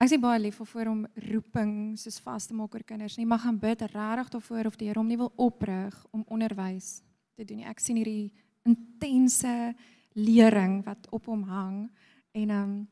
[0.00, 3.44] ek sien baie lief vir hom roeping soos vas te maak oor kinders nie maar
[3.44, 7.02] gaan bid regtig daarvoor of die Here hom nie wil oprig om onderwys
[7.36, 7.66] te doen nie.
[7.66, 8.32] Ek sien hierdie
[8.64, 9.74] intense
[10.14, 11.90] lering wat op hom hang
[12.32, 12.88] en ehm um,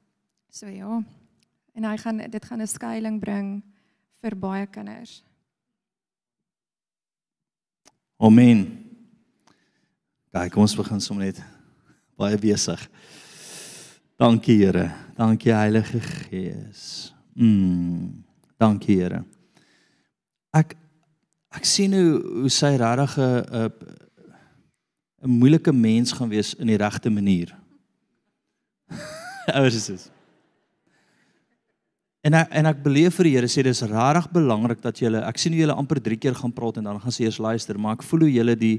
[0.51, 1.03] so ja.
[1.75, 3.74] En hy gaan dit gaan 'n skuilings bring
[4.25, 5.19] vir baie kinders.
[8.25, 8.63] Amen.
[10.33, 11.43] Kyk, kom ons begin sommer net
[12.19, 12.81] baie besig.
[14.21, 14.87] Dankie Here.
[15.19, 17.13] Dankie Heilige Gees.
[17.37, 18.25] Mm.
[18.61, 19.25] Dankie Here.
[20.55, 20.77] Ek
[21.55, 23.71] ek sien hoe hoe sy regtig 'n
[25.25, 27.55] 'n moeilike mens gaan wees in die regte manier.
[29.55, 30.14] Ouers is dit.
[32.25, 35.41] En ek, en ek beleef vir die Here sê dis regtig belangrik dat julle ek
[35.41, 37.99] sien hoe julle amper 3 keer gaan praat en dan gaan sê eers luister, maar
[37.99, 38.79] ek voel hoe julle die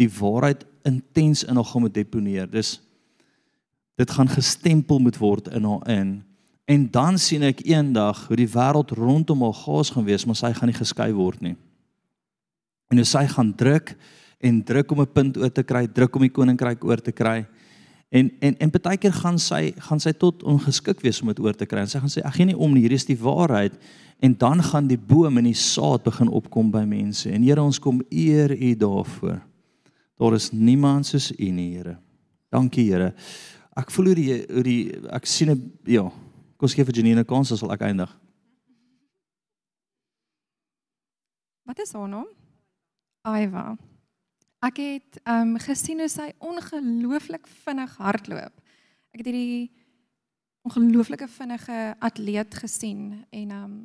[0.00, 2.46] die waarheid intens in hom moet deponeer.
[2.48, 2.78] Dis
[4.00, 6.12] dit gaan gestempel moet word in haar in.
[6.68, 10.52] En dan sien ek eendag hoe die wêreld rondom haar gaas gaan wees, maar sy
[10.56, 11.56] gaan nie geskei word nie.
[12.92, 13.94] En hoe sy gaan druk
[14.42, 17.46] en druk om 'n punt oor te kry, druk om die koninkryk oor te kry.
[18.12, 21.56] En en en baie keer gaan sy gaan sy tot ongeskik wees om dit oor
[21.56, 21.80] te kry.
[21.80, 23.78] En sy gaan sê ag gee nie om nie, hier is die waarheid.
[24.22, 27.30] En dan gaan die boom en die saad begin opkom by mense.
[27.32, 29.40] En Here, ons kom eer U daarvoor.
[30.20, 31.96] Daar is niemand soos U nie, Here.
[32.52, 33.14] Dankie, Here.
[33.80, 37.20] Ek voel hoe die hoe die ek sien 'n ja, kom ons gee vir Janine
[37.20, 38.12] 'n kans as sal ek eindig.
[41.64, 42.28] Wat is haar naam?
[43.24, 43.78] Aiva.
[44.62, 48.60] Ek het ehm um, gesien hoe sy ongelooflik vinnig hardloop.
[49.10, 49.72] Ek het hierdie
[50.62, 53.80] ongelooflike vinnige atleet gesien en ehm um,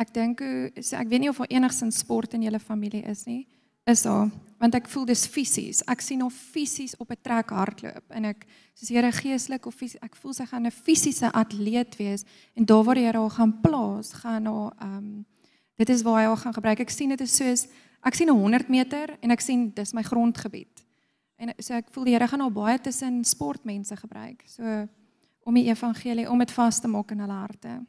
[0.00, 0.40] ek dink
[0.80, 3.42] so ek weet nie of daar enigsins sport in julle familie is nie.
[3.90, 4.30] Is daar?
[4.62, 5.82] Want ek voel dis fisies.
[5.90, 10.00] Ek sien haar fisies op 'n trek hardloop en ek soos Here geestelik of fisies,
[10.00, 12.24] ek voel sy gaan 'n fisiese atleet wees
[12.54, 15.26] en daar waar die Here haar gaan plaas, gaan haar ehm um,
[15.76, 16.80] dit is waar hy haar gaan gebruik.
[16.80, 17.66] Ek sien dit is soos
[18.04, 20.86] ek sien 'n 100 meter en ek sien dis my grondgebied.
[21.36, 24.42] En so ek voel die Here gaan al baie tussen sportmense gebruik.
[24.46, 24.88] So
[25.42, 27.80] om die evangelie om dit vas te maak in hulle harte.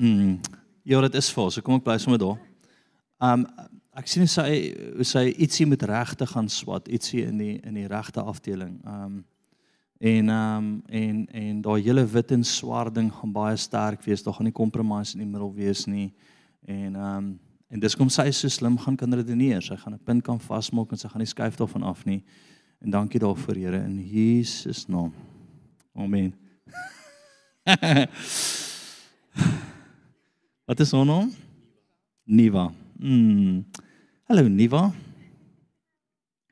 [0.00, 0.40] Mm.
[0.82, 1.50] Ja, dit is vir.
[1.52, 2.38] So kom ek bly sommer daar.
[3.20, 3.44] Um
[4.00, 4.72] ek sien sy
[5.04, 8.78] sy ietsie met regte gaan swat, ietsie in die in die regte afdeling.
[8.88, 9.20] Um
[10.00, 14.24] en um en en daai hele wit en swart ding gaan baie sterk wees.
[14.24, 16.08] Daar gaan nie compromise in die middel wees nie.
[16.66, 17.40] En um
[17.70, 19.62] en dis kom sy so slim gaan kan redeneer.
[19.62, 22.24] Sy gaan 'n punt kan vasmaak en sy gaan nie skuif daarvan af nie.
[22.80, 25.12] En dankie daarvoor Here in Jesus naam.
[25.94, 26.34] Amen.
[30.66, 31.32] Wat is haar naam?
[32.24, 32.72] Niva.
[32.98, 33.64] Mm.
[34.28, 34.92] Hallo Niva.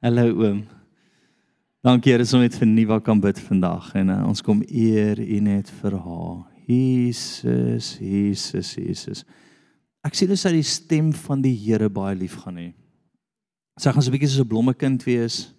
[0.01, 0.67] Hallo oom.
[1.81, 5.41] Dankie Here dat ons vir Niva kan bid vandag en uh, ons kom eer U
[5.41, 6.47] net vir haar.
[6.67, 9.25] Jesus, Jesus, Jesus.
[10.07, 12.69] Ek sien hoe sy die stem van die Here baie lief gaan hê.
[13.79, 15.55] Sy gaan so 'n bietjie soos 'n blommekind wees.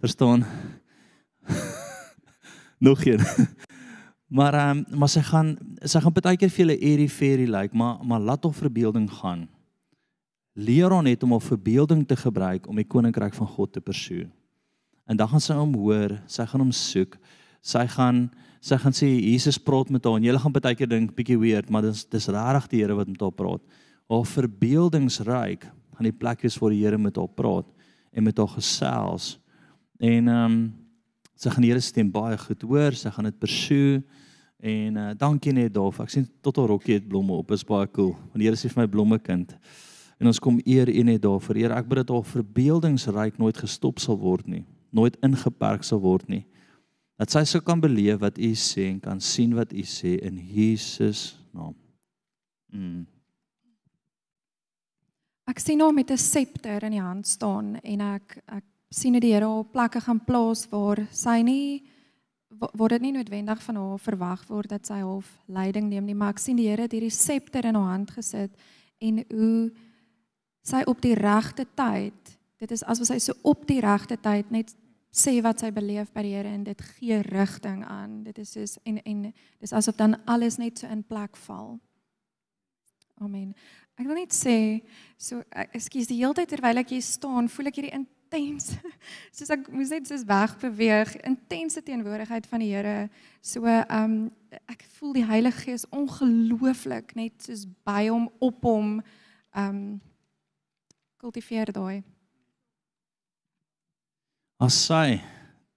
[0.00, 0.44] Verstaan?
[2.80, 3.20] Nog een.
[4.28, 7.72] Maar ehm um, maar sy gaan sy gaan baie keer vir julle airy fairy lyk,
[7.72, 9.48] like, maar maar laat hom verbeelding gaan.
[10.52, 14.28] Leer hom net om op verbeelding te gebruik om die koninkryk van God te persoe.
[15.06, 17.16] En dan gaan sy hom hoor, sy gaan hom soek.
[17.64, 18.28] Sy gaan
[18.60, 21.70] sy gaan sê Jesus praat met haar en jy gaan baie keer dink bietjie weird,
[21.70, 23.62] maar dis dis regtig die Here wat met haar praat.
[24.08, 27.66] Haar verbeeldingsryk gaan die plek wees waar die Here met haar praat
[28.12, 29.38] en met haar gesels.
[30.00, 30.60] En ehm um,
[31.38, 34.02] sy gaan die Here stem baie goed hoor, sy gaan dit persoe.
[34.58, 36.08] En uh, dankie net daarvoor.
[36.08, 37.52] Ek sien tot haar rokkie het blomme op.
[37.54, 38.16] Is baie cool.
[38.32, 39.54] Want die Here sê vir my blomme kind.
[40.18, 41.60] En ons kom eer U net daarvoor.
[41.60, 44.64] Here, ek bid dat haar verbeeldingsryk nooit gestop sal word nie.
[44.90, 46.42] Nooit ingeperk sal word nie.
[47.18, 50.38] Dat sy sou kan beleef wat U sê en kan sien wat U sê in
[50.38, 51.74] Jesus naam.
[52.70, 53.06] Mm.
[55.48, 59.20] Ek sien haar met 'n septer in die hand staan en ek ek sien hoe
[59.20, 61.82] die Here haar plekke gaan plaas waar sy nie
[62.50, 66.34] word dit nie noodwendig van haar verwag word dat sy half leiding neem nie, maar
[66.34, 68.50] ek sien die Here het hierdie septer in haar hand gesit
[69.00, 69.70] en hoe
[70.64, 74.74] sy op die regte tyd, dit is asof sy so op die regte tyd net
[75.10, 78.22] sê wat sy beleef by die Here en dit gee rigting aan.
[78.24, 79.22] Dit is soos en en
[79.60, 81.78] dis asof dan alles net so in plek val.
[83.20, 83.54] Amen.
[83.98, 84.82] Ek wil net sê,
[85.18, 88.68] so ek- ekskuus, die hele tyd terwyl ek hier staan, voel ek hierdie intens
[89.36, 93.08] soos ek moes net soos weg beweeg, intense teenwoordigheid van die Here.
[93.42, 94.18] So ehm um,
[94.70, 99.82] ek voel die Heilige Gees ongelooflik net soos by hom op hom ehm um,
[101.18, 102.04] kultiveer daai.
[104.58, 105.20] Asai.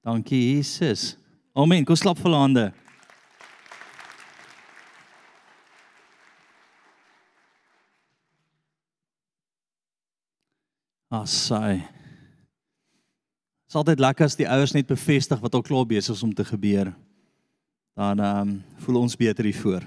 [0.01, 1.15] Dankie Jesus.
[1.53, 1.85] Amen.
[1.85, 2.63] Kom slap vir hande.
[11.13, 11.77] Asai.
[11.77, 16.33] Dit is altyd lekker as die ouers net bevestig wat al klaar besig is om
[16.33, 16.89] te gebeur.
[17.93, 19.85] Dan ehm um, voel ons beter hiervoor.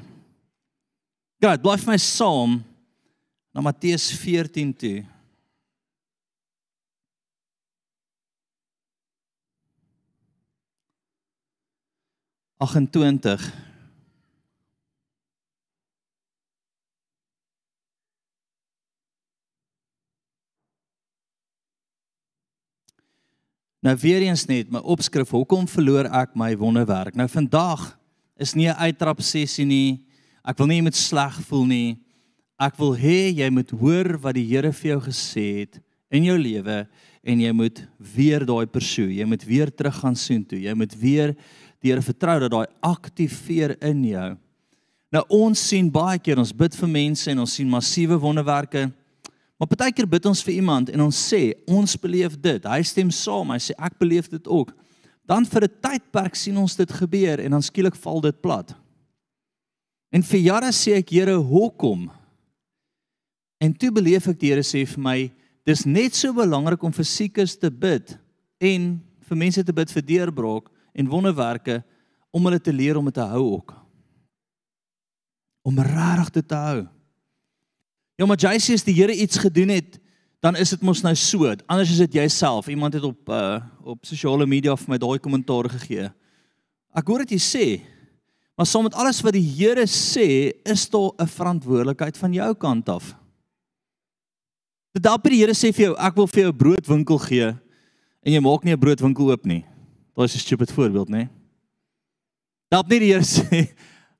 [1.43, 2.61] Goed, bly vir my saam
[3.51, 5.03] na Matteus 14 toe.
[12.65, 13.53] Agentwintig.
[23.85, 27.19] Nou weer eens net my opskrif, hoekom verloor ek my wonderwerk?
[27.21, 27.83] Nou vandag
[28.41, 30.07] is nie 'n uittrap sessie nie.
[30.45, 32.01] Ek wil nie jy moet sleg voel nie.
[32.59, 36.39] Ek wil hê jy moet hoor wat die Here vir jou gesê het in jou
[36.39, 36.87] lewe
[37.25, 40.61] en jy moet weer daai persoon, jy moet weer terug gaan soontoe.
[40.61, 41.37] Jy moet weer
[41.85, 44.29] die Here vertrou dat daai aktiveer in jou.
[45.13, 48.89] Nou ons sien baie keer ons bid vir mense en ons sien massiewe wonderwerke.
[49.61, 52.65] Maar baie keer bid ons vir iemand en ons sê ons beleef dit.
[52.65, 53.53] Hy stem saam.
[53.53, 54.73] Hy sê ek beleef dit ook.
[55.29, 58.75] Dan vir 'n tydperk sien ons dit gebeur en dan skielik val dit plat.
[60.13, 62.11] En vir jare sê ek Here, hoekom?
[63.61, 65.33] En toe beleef ek die Here sê vir my,
[65.67, 68.19] dis net so belangrik om vir siekes te bid
[68.61, 71.83] en vir mense te bid vir deurbraak en wonderwerke
[72.35, 73.75] om hulle te leer om dit te hou ook.
[75.63, 76.81] Om regtig dit te hou.
[78.19, 79.99] Ja, maar jy sê as die Here iets gedoen het,
[80.45, 81.49] dan is dit mos nou so.
[81.67, 82.69] Anders is dit jouself.
[82.69, 86.07] Iemand het op uh op sosiale media vir my daai kommentaar gegee.
[86.97, 87.67] Ek hoor dit jy sê,
[88.57, 92.89] maar saam met alles wat die Here sê, is daar 'n verantwoordelikheid van jou kant
[92.89, 93.15] af.
[94.95, 97.49] Dit dapper die Here sê vir jou, ek wil vir jou 'n broodwinkel gee
[98.23, 99.65] en jy maak nie 'n broodwinkel oop nie.
[100.15, 101.29] Daai is 'n stupid voorbeeld, né?
[102.71, 103.75] Dap nie die Here sê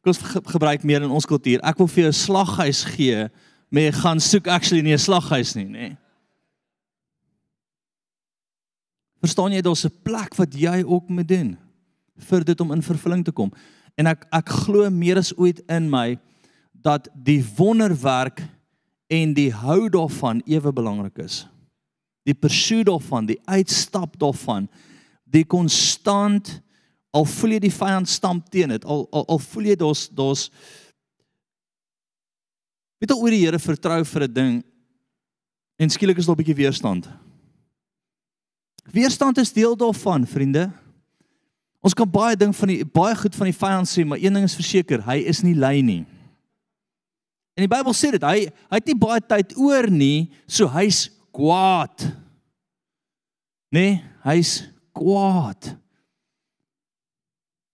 [0.05, 1.63] ons ge gebruik meer in ons kultuur.
[1.65, 3.29] Ek wil vir jou 'n slaghuis gee,
[3.71, 5.97] maar jy gaan soek actually nie 'n slaghuis nie, né?
[9.23, 11.57] Verstaan jy daar's 'n plek wat jy ook moet doen
[12.19, 13.53] vir dit om in vervulling te kom.
[13.97, 16.19] En ek ek glo meer as ooit in my
[16.73, 18.43] dat die wonderwerk
[19.09, 21.47] en die hou daarvan ewe belangrik is.
[22.25, 24.69] Die pursuit daarvan, die uitstap daarvan,
[25.25, 26.61] die konstant
[27.15, 30.49] al voel jy die vyand stamp teen dit, al al, al voel jy daar's daar's
[32.99, 34.55] weet jy oor die Here vertrou vir 'n ding
[35.79, 37.09] en skielik is daar 'n bietjie weerstand.
[38.93, 40.71] Weerstand is deel daarvan, vriende.
[41.81, 44.45] Ons kan baie ding van die baie goed van die vyand sê, maar een ding
[44.45, 46.05] is verseker, hy is nie lui nie.
[47.55, 51.11] En die Bybel sê dit, hy hy het nie baie tyd oor nie, so hy's
[51.35, 52.07] kwaad.
[53.71, 55.75] Nee, hy's kwaad.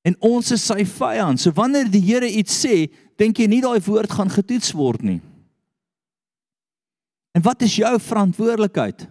[0.08, 1.40] En ons is sy vyand.
[1.40, 2.88] So wanneer die Here iets sê,
[3.20, 5.20] dink jy nie daai woord gaan getoets word nie.
[7.36, 9.04] En wat is jou verantwoordelikheid?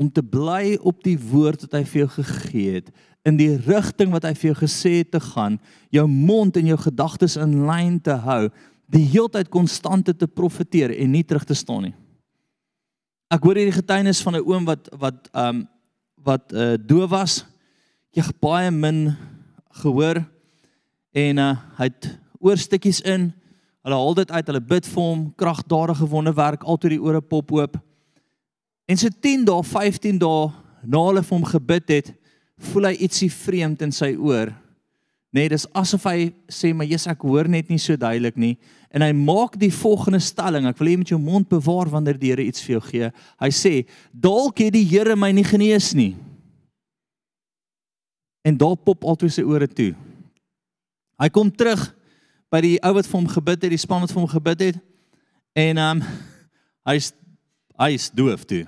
[0.00, 2.90] Om te bly op die woord wat hy vir jou gegee het
[3.28, 5.58] in die rigting wat hy vir jou gesê het te gaan,
[5.92, 8.46] jou mond en jou gedagtes in lyn te hou,
[8.90, 11.94] die heeltyd konstante te profeteer en nie terug te staan nie.
[13.30, 15.68] Ek hoor hierdie getuienis van 'n oom wat wat um
[16.26, 17.34] wat uh doof was.
[18.14, 19.16] Jy het baie min
[19.82, 20.22] gehoor
[21.12, 22.10] en uh hy het
[22.40, 23.30] oorstukkies in.
[23.84, 27.78] Hulle haal dit uit, hulle bid vir hom, kragdadige wonderwerk, altyd die ore pop oop.
[28.84, 30.50] En so 10 dae, 15 dae
[30.84, 32.10] na hulle vir hom gebid het,
[32.70, 34.52] voel hy ietsie vreemd in sy oor.
[35.30, 38.58] Nee, dis asof hy sê, "Maar Jesus, ek hoor net nie so duidelik nie."
[38.90, 40.66] En hy maak die volgende stelling.
[40.66, 43.10] Ek wil hê jy moet jou mond bewaar wanneer die Here iets vir jou gee.
[43.38, 46.16] Hy sê, "Dalk het die Here my nie genees nie."
[48.42, 49.94] En daar pop altyd sy ore toe.
[51.20, 51.94] Hy kom terug
[52.50, 54.78] by die ou wat vir hom gebid het, die span wat vir hom gebid het.
[55.54, 56.06] En ehm um,
[56.88, 57.12] hy's
[57.78, 58.66] hy's doof toe.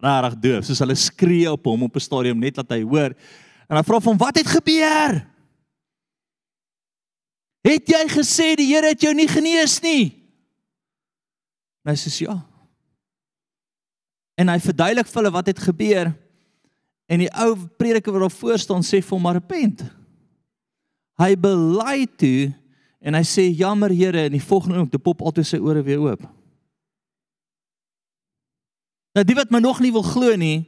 [0.00, 0.64] Rarig doof.
[0.64, 3.14] Soos hulle skree op hom op 'n stadium net dat hy hoor.
[3.68, 5.33] En hy vra van wat het gebeur?
[7.64, 10.12] Het jy gesê die Here het jou nie genees nie?
[11.84, 12.36] En hy sê ja.
[14.36, 16.10] En hy verduidelik vir hulle wat het gebeur.
[17.08, 19.84] En die ou prediker wat daar voor staan sê vir hom maar repent.
[21.20, 22.52] Hy bely toe
[23.04, 26.02] en hy sê jammer Here en die volgende oomblik te pop altyd sy ore weer
[26.02, 26.24] oop.
[29.14, 30.64] Nou die wat my nog nie wil glo nie,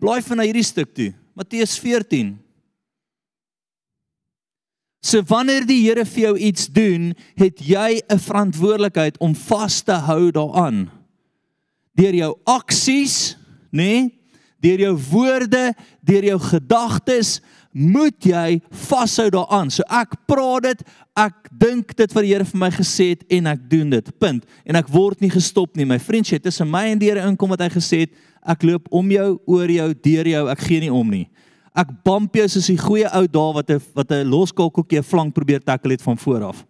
[0.00, 1.12] blaai van na hierdie stuk toe.
[1.38, 2.34] Matteus 14.
[5.00, 9.92] So wanneer die Here vir jou iets doen, het jy 'n verantwoordelikheid om vas te
[9.92, 10.90] hou daaraan.
[11.94, 13.36] Deur jou aksies,
[13.70, 13.78] nê?
[13.78, 14.18] Nee,
[14.60, 17.40] deur jou woorde, deur jou gedagtes,
[17.72, 19.70] moet jy vashou daaraan.
[19.70, 20.84] So ek praat dit,
[21.18, 24.10] ek dink dit wat die Here vir my gesê het en ek doen dit.
[24.18, 24.44] Punt.
[24.66, 25.86] En ek word nie gestop nie.
[25.86, 28.14] My vriend sê tussen my en die Here inkom wat hy gesê het,
[28.48, 31.26] ek loop om jou, oor jou, deur jou, ek gee nie om nie.
[31.74, 35.34] Ek bump jou soos die goeie ou dae wat 'n wat 'n loskalkoekie 'n flank
[35.34, 36.66] probeer tackle het van voor af.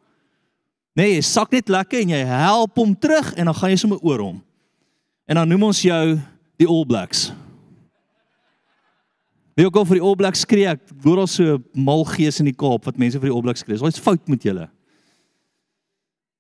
[0.95, 3.99] Nee, jy sak net lekker en jy help hom terug en dan gaan jy sommer
[4.03, 4.43] oor hom.
[5.27, 6.19] En dan noem ons jou
[6.57, 7.33] die All Blacks.
[9.55, 12.47] Wie ook al vir die All Blacks skree, ek hoor al so mal gees in
[12.47, 13.79] die Kaap wat mense vir die All Blacks skree.
[13.79, 14.69] Dit's fout met julle.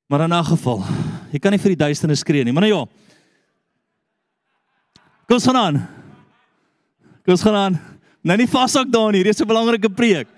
[0.08, 0.84] Maar in 'n geval,
[1.32, 2.86] jy kan nie vir die duisternis skree nie, maar nou ja.
[5.26, 5.88] Kom ons gaan aan.
[7.24, 7.97] Kom ons gaan aan.
[8.22, 10.28] Nou nie vashak daar nie, dis 'n belangrike preek.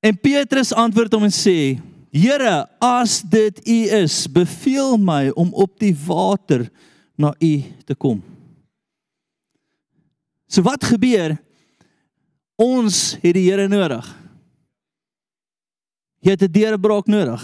[0.00, 1.80] En Petrus antwoord hom en sê:
[2.12, 6.70] Here, as dit U is, beveel my om op die water
[7.16, 8.22] na U te kom.
[10.46, 11.38] So wat gebeur?
[12.54, 14.06] Ons het die Here nodig.
[16.22, 17.42] Jy het 'n deurbraak nodig.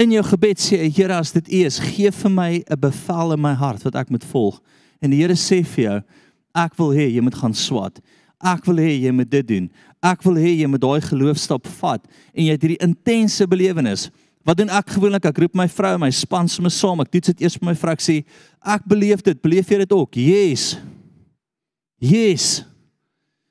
[0.00, 3.32] In jou gebed sê jy, Here, as dit U is, gee vir my 'n bevel
[3.32, 4.60] in my hart wat ek moet volg.
[5.02, 6.02] En die Here sê vir jou,
[6.54, 8.00] ek wil hê jy moet gaan swat.
[8.40, 9.68] Ek wil hê jy moet dit doen.
[10.02, 14.08] Ek wil hê jy moet daai geloofstap vat en jy het hierdie intense belewenis.
[14.48, 15.26] Wat doen ek gewoonlik?
[15.28, 17.02] Ek roep my vrou en my span sommer saam.
[17.04, 17.92] Ek toets dit eers met my vrou.
[17.92, 18.22] Ek sê,
[18.64, 19.36] ek beleef dit.
[19.44, 20.16] Beleef jy dit ook?
[20.16, 20.72] Yes.
[22.00, 22.48] Yes.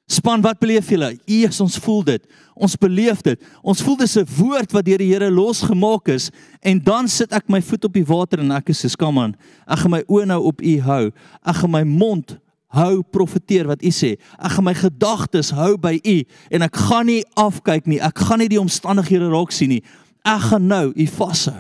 [0.10, 1.12] Span, wat beleef julle?
[1.30, 2.24] Eers ons voel dit.
[2.58, 3.38] Ons beleef dit.
[3.62, 6.32] Ons voel dis 'n woord wat deur die Here losgemaak is
[6.64, 9.36] en dan sit ek my voet op die water en ek sê, "Kom aan.
[9.68, 11.12] Ek gaan my oë nou op U hou.
[11.46, 12.40] Ek gaan my mond
[12.76, 14.14] hou profeteer wat u sê.
[14.38, 16.18] Ek gaan my gedagtes hou by u
[16.54, 18.00] en ek gaan nie afkyk nie.
[18.02, 19.84] Ek gaan nie die omstandighede raak sien nie.
[20.28, 21.58] Ek gaan nou u vashou.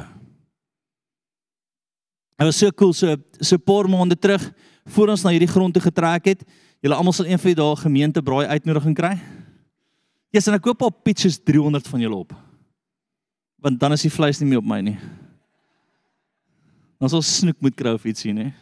[2.39, 4.53] Dit was so cool so so 'n paar maande terug
[4.85, 6.43] voor ons na hierdie grond toe getrek het.
[6.81, 9.19] Julle almal sal een van die dae gemeente braai uitnodiging kry.
[10.31, 12.33] Yes, en ek koop op pitches 300 van julle op.
[13.59, 14.97] Want dan is die vleis nie meer op my nie.
[16.99, 18.53] Dan sal snoek moet kry of ietsie, nee.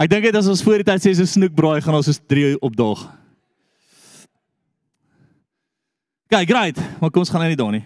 [0.00, 2.54] Ek dink dit as ons voor die tyd sê so snoekbraai gaan ons soos 3
[2.64, 3.02] opdaag.
[6.32, 6.78] Kyk, great.
[7.02, 7.82] Maar kom ons gaan nou nie daar nie.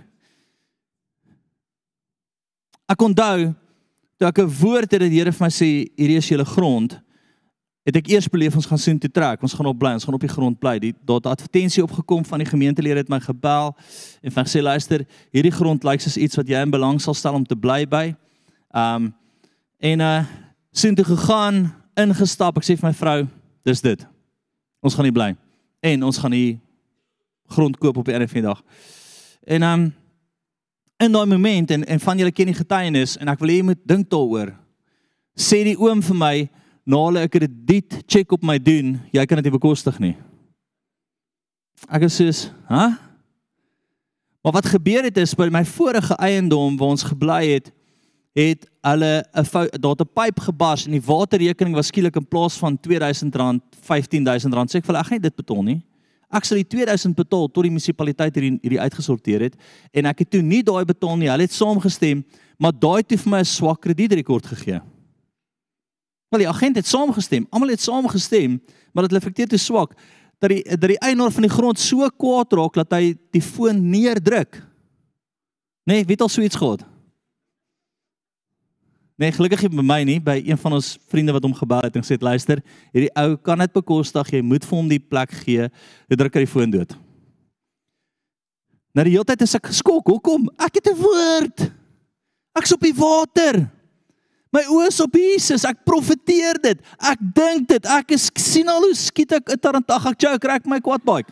[2.92, 3.50] Ek onthou
[4.20, 7.00] toe ek 'n woord het dat die Here vir my sê hierdie is julle grond.
[7.84, 9.42] Het ek eers beleef ons gaan soen toe trek.
[9.42, 10.78] Ons gaan op bly, ons gaan op die grond bly.
[10.78, 13.76] Die daar 'n advertensie opgekom van die gemeentelede het my gebel
[14.22, 17.34] en van gesê luister, hierdie grond lyk soos iets wat jy in belang sal stel
[17.34, 18.14] om te bly by.
[18.72, 19.14] Um
[19.80, 20.24] en uh
[20.70, 22.58] soen toe gegaan, ingestap.
[22.58, 23.26] Ek sê vir my vrou,
[23.64, 24.06] dis dit.
[24.84, 25.30] Ons gaan hier bly.
[25.84, 26.58] En ons gaan hier
[27.54, 28.64] grond koop op die einde van die dag.
[29.44, 29.92] En um
[31.02, 33.66] in daai oomblik en en van julle ken die getuienis en ek wil hê jy
[33.70, 34.54] moet dink daaroor.
[35.34, 36.36] Sê die oom vir my,
[36.86, 40.16] na hulle 'n krediet check op my doen, jy kan dit nie bekostig nie.
[41.88, 42.30] Ek sê,
[42.68, 42.98] "Hæ?"
[44.44, 47.72] Maar wat gebeur het is by my vorige eiendom waar ons gebly het,
[48.34, 52.58] het hulle 'n daar het 'n pyp gebars en die waterrekening was skielik in plaas
[52.58, 55.82] van R2000 R15000 sê ek vir hulle ek gaan dit betaal nie.
[56.30, 59.54] Ek sal die 2000 betaal tot die munisipaliteit hierdie hierdie uitgesorteer het
[59.92, 61.28] en ek het toe nie daai betaal nie.
[61.28, 62.24] Hulle het saamgestem,
[62.58, 64.80] maar daai het vir my 'n swak kredietrekord gegee.
[66.30, 67.46] Wel die agent het saamgestem.
[67.50, 68.60] Almal het saamgestem,
[68.92, 69.94] maar dit reflekteer te swak
[70.40, 73.90] dat die dat die eienaar van die grond so kwaad raak dat hy die foon
[73.90, 74.62] neerdruk.
[75.84, 76.84] Nee, weet al so iets gehad.
[79.14, 81.94] Nee, gelukkig nie by my nie, by een van ons vriende wat hom gebel het
[81.94, 82.58] en gesê het luister,
[82.90, 85.68] hierdie ou kan dit bekostig, jy moet vir hom die plek gee.
[86.10, 86.96] Hy druk hy die foon dood.
[88.94, 90.10] Na die hele tyd is ek geskok.
[90.10, 90.48] Hoekom?
[90.58, 91.70] Ek het 'n woord.
[92.58, 93.70] Ek's op die water.
[94.54, 95.64] My oë is op Jesus.
[95.64, 96.78] Ek profeteer dit.
[96.98, 97.86] Ek dink dit.
[97.86, 100.06] Ek is ek sien al hoe skiet ek 'n tarantag.
[100.06, 101.30] Ek choke kry my quad bike.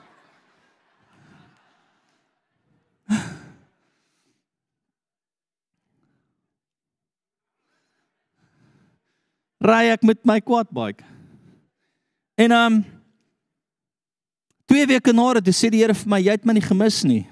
[9.62, 11.04] Ry ek met my quad bike.
[12.40, 12.82] En um
[14.66, 17.22] 2 weke na dit sê die Here vir my, jy het my nie gemis nie.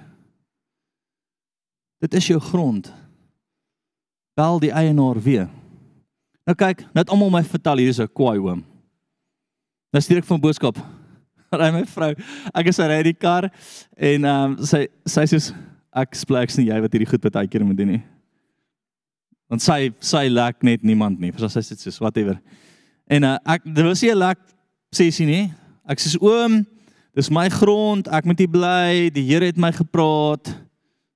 [2.00, 2.90] Dit is jou grond.
[4.38, 5.48] Bel die eienaar weer.
[6.46, 8.64] Nou kyk, nou het almal my vertel hier is 'n kwaai oom.
[9.92, 10.78] Nou stuur ek van boodskap.
[11.60, 12.14] Ry my vrou.
[12.54, 13.50] Ek is ry die kar
[13.96, 15.54] en ehm um, sy sy sê
[15.90, 18.02] ek spleks nie jy wat hierdie goed baie keer moet doen nie.
[19.50, 21.32] Want sy sy lek net niemand nie.
[21.34, 22.38] Verstaan sy sê soos whatever.
[23.10, 24.38] En uh, ek dit was nie 'n lek
[24.94, 25.46] sessie nie.
[25.90, 26.62] Ek sê oom,
[27.14, 29.10] dis my grond, ek moet hier bly.
[29.10, 30.54] Die Here het my gepraat.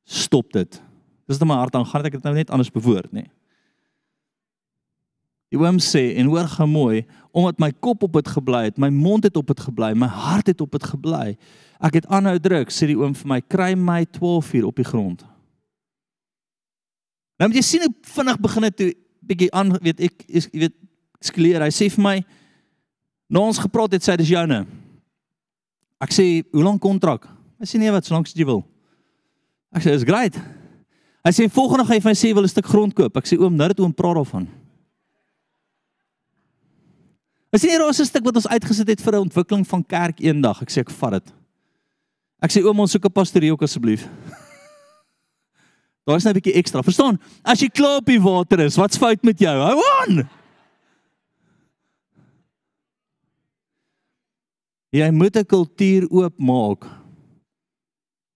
[0.05, 0.83] Stop dit.
[1.29, 3.25] Dis in my hart aan gaan ek dit nou net anders bewoord, nê.
[5.55, 8.91] Die oom sê en hoor gou mooi, omdat my kop op dit gebly het, my
[8.91, 11.37] mond het op dit gebly, my hart het op dit gebly.
[11.79, 14.89] Ek het aanhou druk, sê die oom vir my, kry my 12 uur op die
[14.89, 15.23] grond.
[17.39, 18.91] Nou moet jy sien hoe vinnig begin dit toe
[19.25, 20.77] bietjie aan, weet ek, is, jy weet,
[21.25, 21.65] skleer.
[21.65, 22.17] Hy sê vir my,
[23.33, 24.65] na ons gepraat het, sê dis joune.
[26.05, 27.27] Ek sê, hoe lank kontrak?
[27.61, 28.61] Hy sê nee, wat, solank as jy wil.
[29.75, 30.37] Ek sê, dis great.
[31.25, 33.17] Hy sê volgende gaan hy vir my sê jy wil 'n stuk grond koop.
[33.17, 34.47] Ek sê oom, nou dat oom praat daarvan.
[37.55, 40.21] Hy sê daar is 'n stuk wat ons uitgesit het vir 'n ontwikkeling van kerk
[40.21, 40.61] eendag.
[40.61, 41.33] Ek sê ek vat dit.
[42.43, 44.05] Ek sê oom, ons soek 'n pastorie ook asseblief.
[46.05, 46.83] Daar is net 'n bietjie ekstra.
[46.83, 47.21] Verstaan?
[47.43, 49.57] As jy klaar op die water is, wat's fout met jou?
[49.57, 50.29] Hou aan.
[54.91, 56.87] Jy moet 'n kultuur oopmaak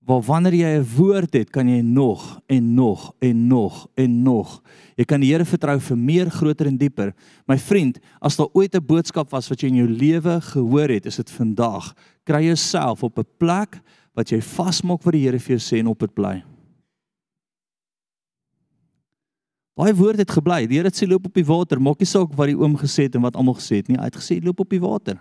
[0.09, 4.63] waar wanneer jy 'n woord het, kan jy nog en nog en nog en nog.
[4.97, 7.15] Jy kan die Here vertrou vir meer, groter en dieper.
[7.47, 11.07] My vriend, as daar ooit 'n boodskap was wat jy in jou lewe gehoor het,
[11.07, 11.95] is dit vandag.
[12.25, 13.81] Kry jouself op 'n plek
[14.15, 16.43] wat jy vasmaak wat die Here vir jou sê en op dit bly.
[19.79, 20.65] Daai woord het gebly.
[20.67, 21.79] Die Here het sê loop op die water.
[21.79, 23.99] Maak nie saak wat die oom gesê het en wat almal gesê het nie.
[24.01, 25.21] Hy het gesê loop op die water.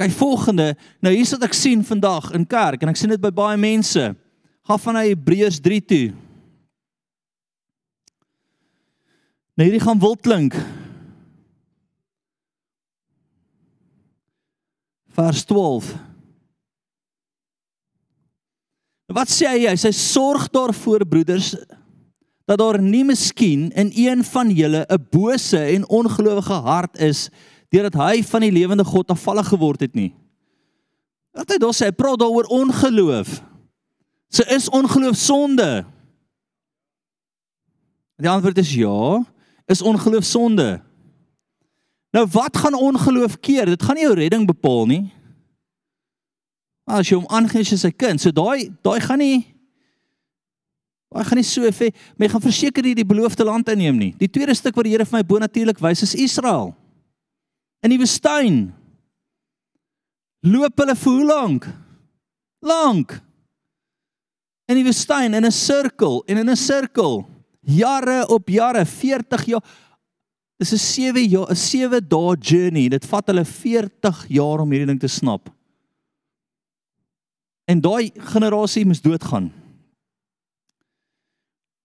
[0.00, 0.70] Kyk volgende,
[1.04, 4.06] nou hier sit ek sien vandag in kerk en ek sien dit by baie mense.
[4.64, 6.06] Gaan van hy Hebreërs 3 toe.
[9.52, 10.56] Nou hierdie gaan wil klink.
[15.12, 15.92] Vers 12.
[19.12, 19.68] Wat sê hy?
[19.68, 21.52] Hy sê sorg daarvoor broeders
[22.44, 27.28] dat daar nie miskien in een van julle 'n bose en ongelowige hart is
[27.68, 30.14] deurdat hy van die lewende God afvallig geword het nie.
[31.32, 33.40] Wat hy daar sê, hy praat daaroor ongeloof.
[34.28, 35.84] Se is ongeloof sonde?
[38.16, 39.24] Die antwoord is ja,
[39.66, 40.82] is ongeloof sonde.
[42.12, 43.66] Nou wat gaan ongeloof keer?
[43.66, 45.12] Dit gaan nie jou redding bepaal nie.
[46.84, 49.51] Maar as jy hom aangeneem as sy kind, so daai daai gaan nie
[51.12, 54.12] daai gaan nie so ver, maar jy gaan verseker nie die beloofde land inneem nie.
[54.18, 56.72] Die tweede stuk wat die Here vir my bonatuurlik wys is Israel
[57.82, 58.70] in die woestyn.
[60.46, 61.68] Loop hulle vir hoe lank?
[62.62, 63.16] Lank.
[64.70, 67.26] In die woestyn in 'n sirkel en in 'n sirkel.
[67.62, 69.62] Jare op jare, 40 jaar.
[70.58, 72.88] Dis 'n 7 jaar, 'n 7 dae journey.
[72.88, 75.50] Dit vat hulle 40 jaar om hierdie ding te snap.
[77.66, 79.52] En daai generasie moes doodgaan.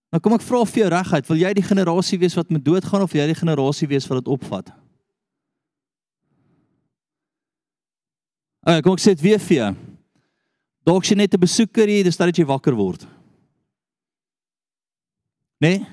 [0.08, 3.04] Nou kom ek vra vir jou reguit, wil jy die generasie wees wat moet doodgaan
[3.04, 4.70] of jy die generasie wees wat dit opvat?
[8.64, 9.70] Okay, kom ek sê dit weer vir jou.
[10.88, 13.06] Dalk jy net 'n besoeker hier, dis dat jy wakker word.
[15.60, 15.84] Nee?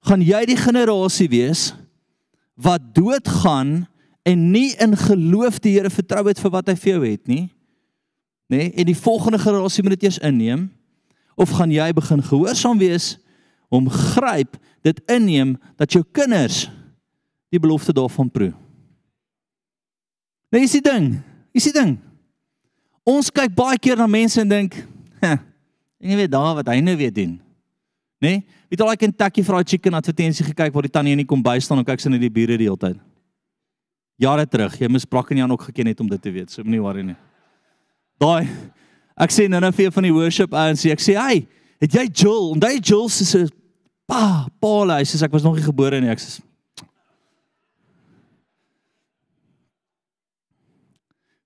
[0.00, 1.74] Gaan jy die generasie wees
[2.54, 3.86] wat doodgaan
[4.24, 7.50] en nie in geloof die Here vertrou het vir wat hy vir jou het nie?
[8.48, 10.70] Nee, en die volgende generasie moet dit eers inneem?
[11.36, 13.18] Of gaan jy begin gehoorsaam wees
[13.72, 14.56] hom gryp,
[14.86, 16.66] dit inneem dat jou kinders
[17.52, 18.52] die belofte daarvan proe.
[20.52, 21.16] Nou is die ding,
[21.56, 21.96] is die ding.
[23.06, 24.74] Ons kyk baie keer na mense en dink,
[25.22, 25.32] "Hè,
[26.00, 27.40] en jy weet daar wat hy nou weer doen."
[28.20, 28.28] Né?
[28.28, 28.46] Nee?
[28.70, 31.78] Het al daai Kentucky Fried Chicken advertensie gekyk waar die tannie in die kombuis staan
[31.78, 32.98] en kyk sy na die bure die hele tyd.
[34.18, 36.62] Jare terug, jy mis Brak en Jan ook geken het om dit te weet, so
[36.64, 37.16] moenie worry nie.
[38.18, 38.48] Daai
[39.16, 41.46] ek sê nou nou vir van die worship ouens, ek sê, "Hey,
[41.82, 42.50] het jy Joel?
[42.56, 43.46] Onthou jy Joel se se
[44.06, 46.40] pa, Paul, hy sê ek was nog nie gebore nie, ek sê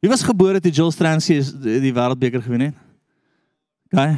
[0.01, 2.77] Wie was gebore toe Joel Stransie die wêreldbeker gewen het?
[3.93, 4.15] OK.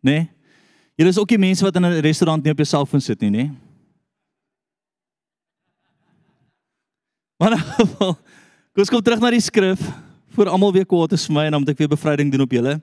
[0.00, 0.30] Nee.
[0.96, 3.30] Julle is ook die mense wat in 'n restaurant nie op jou selfoon sit nie,
[3.30, 3.50] nê?
[7.36, 8.14] Maar in geval,
[8.72, 9.80] kom ons kom terug na die skrif
[10.34, 12.52] voor almal weer kwaad is vir my en dan moet ek weer bevryding doen op
[12.52, 12.80] julle.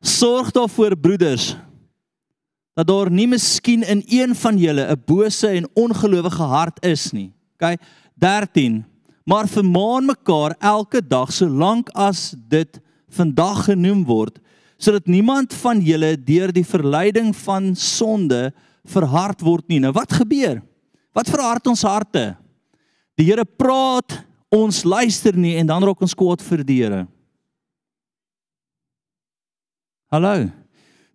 [0.00, 1.56] Sorg daarvoor broeders
[2.78, 7.32] dat daar nie miskien in een van julle 'n bose en ongelowige hart is nie.
[7.58, 7.80] OK?
[8.14, 8.84] 13
[9.28, 12.80] Maar vermaan mekaar elke dag solank as dit
[13.12, 14.38] vandag genoem word
[14.78, 18.52] sodat niemand van julle deur die verleiding van sonde
[18.86, 19.80] verhard word nie.
[19.82, 20.62] Nou wat gebeur?
[21.12, 22.36] Wat verhard ons harte?
[23.18, 24.14] Die Here praat,
[24.54, 27.00] ons luister nie en dan raak ons kwaad vir die Here.
[30.08, 30.46] Hallo.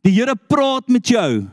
[0.05, 1.47] Die Here praat met jou.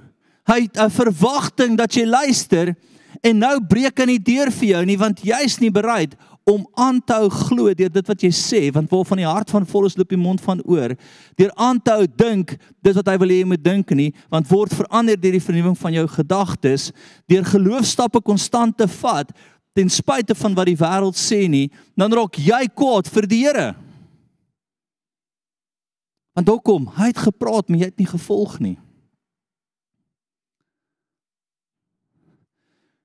[0.45, 2.77] Hy het 'n verwagting dat jy luister
[3.23, 6.15] en nou breek hy nie deur vir jou nie want jy's nie bereid
[6.45, 9.67] om aan te hou glo deur dit wat jy sê want waarvan die hart van
[9.67, 10.95] vol is loop die mond van oor
[11.37, 14.49] deur aan te hou dink dis wat hy wil hê jy moet dink nie want
[14.49, 16.93] word verander deur die vernuwing van jou gedagtes
[17.27, 19.33] deur geloofstappe konstant te vat
[19.75, 23.75] ten spyte van wat die wêreld sê nie dan raak jy kwaad vir die Here
[26.35, 28.79] want hoekom hy het gepraat maar jy het nie gevolg nie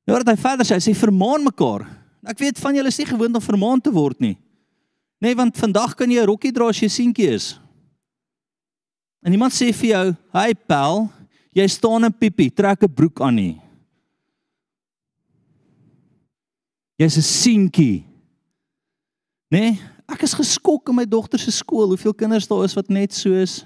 [0.05, 1.87] Nou wat hy verder sê, sê vermaan mekaar.
[2.29, 4.35] Ek weet van julle is nie gewoond om vermaan te word nie.
[5.21, 7.59] Nee, want vandag kan jy 'n rokkie dra as jy seentjie is.
[9.25, 11.09] En iemand sê vir jou, "Hy pel,
[11.51, 13.61] jy staan in piepie, trek 'n broek aan nie."
[16.99, 18.05] Jy's 'n seentjie.
[19.49, 23.13] Nee, ek is geskok in my dogter se skool, hoeveel kinders daar is wat net
[23.13, 23.65] so is.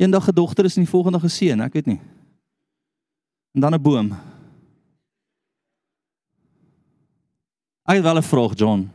[0.00, 2.00] Eendag 'n dogter is en die volgende dag 'n seun, ek weet nie.
[3.54, 4.12] En dan 'n boom.
[7.84, 8.90] Ek het wel 'n vraag, John.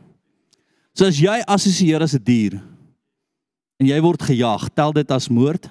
[0.92, 2.62] So as jy assosieer as 'n dier
[3.76, 5.68] en jy word gejag, tel dit as moord?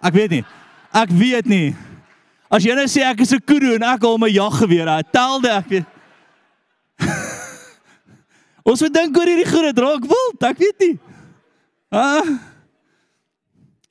[0.00, 0.44] Ek weet nie.
[0.92, 1.74] Ek weet nie.
[2.48, 5.40] As jy nou sê ek is 'n kudu en ek hou my jaggeweer uit, tel
[5.40, 5.86] dit ek weet.
[8.64, 10.94] Ons moet dink oor hierdie groot draak wild, ek weet nie.
[11.92, 12.30] Ah.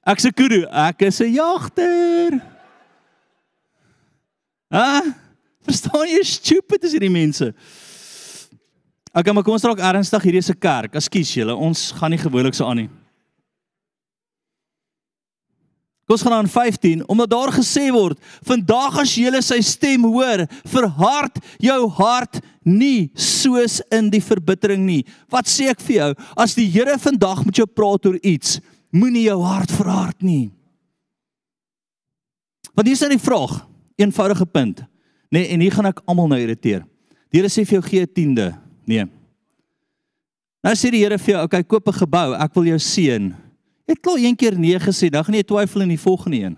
[0.03, 2.41] Ek se kudu, ek is 'n jagter.
[4.73, 5.05] Ah,
[5.63, 7.53] verstaan jy stupid is hierdie mense?
[9.13, 10.95] Okay, maar kom ons raak ernstig, hierdie is 'n kerk.
[10.95, 12.89] Ekskuus julle, ons gaan nie gewoonlik so aan nie.
[16.03, 20.43] Kom ons gaan aan 15, omdat daar gesê word, vandag as jy sy stem hoor,
[20.67, 25.05] verhard jou hart nie soos in die verbittering nie.
[25.31, 26.09] Wat sê ek vir jou?
[26.35, 28.59] As die Here vandag met jou praat oor iets,
[28.91, 30.51] moenie jou hart verhard nie.
[32.75, 33.61] Want hier is nou die vraag,
[34.01, 34.83] eenvoudige punt.
[35.31, 36.83] Nee, en hier gaan ek almal nou irriteer.
[37.31, 38.53] Die Here sê vir jou gee 'n tiende.
[38.85, 39.05] Nee.
[40.63, 43.33] Nou sê die Here vir jou, okay, koop 'n gebou, ek wil jou seën.
[43.83, 46.57] Jy het klaar een keer nee gesê, dan gaan jy twyfel in die volgende een.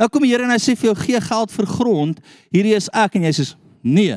[0.00, 2.20] Nou kom die Here en hy sê vir jou gee geld vir grond,
[2.50, 3.46] hierdie is ek en jy sê
[3.82, 4.16] nee.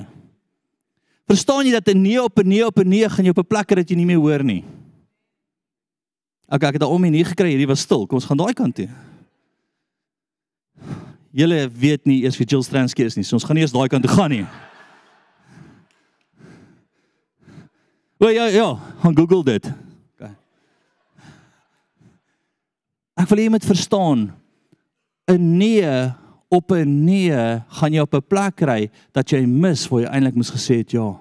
[1.27, 3.47] Verstaan jy dat 'n nee op 'n nee op 'n nee gaan jou op 'n
[3.47, 4.64] plek kry dat jy nie meer hoor nie.
[6.47, 8.05] Okay, ek het daarom nie gekry, hierdie was stil.
[8.05, 8.89] Kom ons gaan daai kant toe.
[11.34, 13.88] Julle weet nie eers wie Jill Stransky is nie, so ons gaan nie eers daai
[13.89, 14.45] kant toe gaan nie.
[18.22, 18.68] O ja ja,
[19.01, 19.72] gaan Google dit.
[20.14, 20.35] Okay.
[23.23, 24.33] Ek wil jy moet verstaan
[25.31, 25.87] 'n nee
[26.51, 27.31] op 'n nee
[27.79, 30.91] gaan jy op 'n plek kry dat jy mis waar jy eintlik moes gesê het
[30.91, 31.19] ja.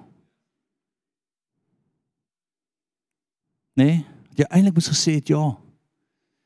[3.75, 4.05] Nee,
[4.35, 5.57] jy eintlik moes gesê het ja.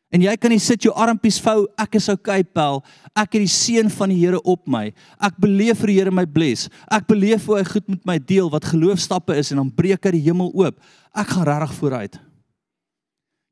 [0.07, 2.83] En jy kan nie sit jou armpies vou, ek is okay pel.
[3.11, 4.93] Ek het die seën van die Here op my.
[5.19, 6.69] Ek beleef vir die Here my bless.
[6.87, 10.11] Ek beleef hoe hy goed met my deel wat geloofstappe is en dan breek hy
[10.11, 10.79] die hemel oop.
[11.11, 12.26] Ek gaan regtig vooruit.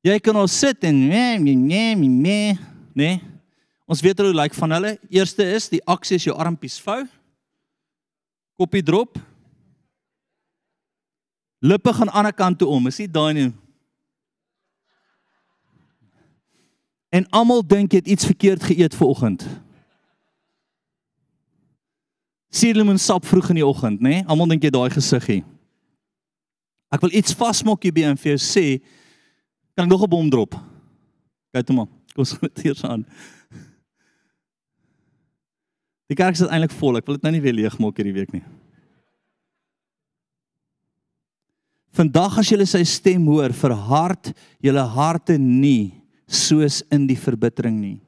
[0.06, 2.58] Jy kan al sit en nee nee nee
[2.94, 3.22] nee.
[3.90, 4.96] Ons weet hoe lyk like van hulle.
[5.10, 7.02] Eerste is die aksie is jou armpies vou.
[8.58, 9.18] Koppie drop.
[11.66, 12.88] Lippe gaan aan die ander kant toe om.
[12.88, 13.52] Is dit daai nie?
[17.10, 19.46] En almal dink jy het iets verkeerd geëet vanoggend.
[22.54, 24.20] Suurlemoensap vroeg in die oggend, nê?
[24.20, 24.26] Nee?
[24.30, 25.42] Almal dink jy daai gesiggie.
[26.94, 28.66] Ek wil iets vasmaak hier by en vir jou sê,
[29.76, 30.56] kan ek nog 'n bom drop?
[31.52, 31.92] Kyk toe maar.
[32.16, 33.06] Kom ons gaan dit eers aan.
[36.08, 36.98] Die kerk is eintlik vol.
[36.98, 38.44] Ek wil dit nou nie weer leeg maak hierdie week nie.
[41.96, 48.00] Vandag as jy sy stem hoor, verhard julle harte nie soos in die verbittering nie.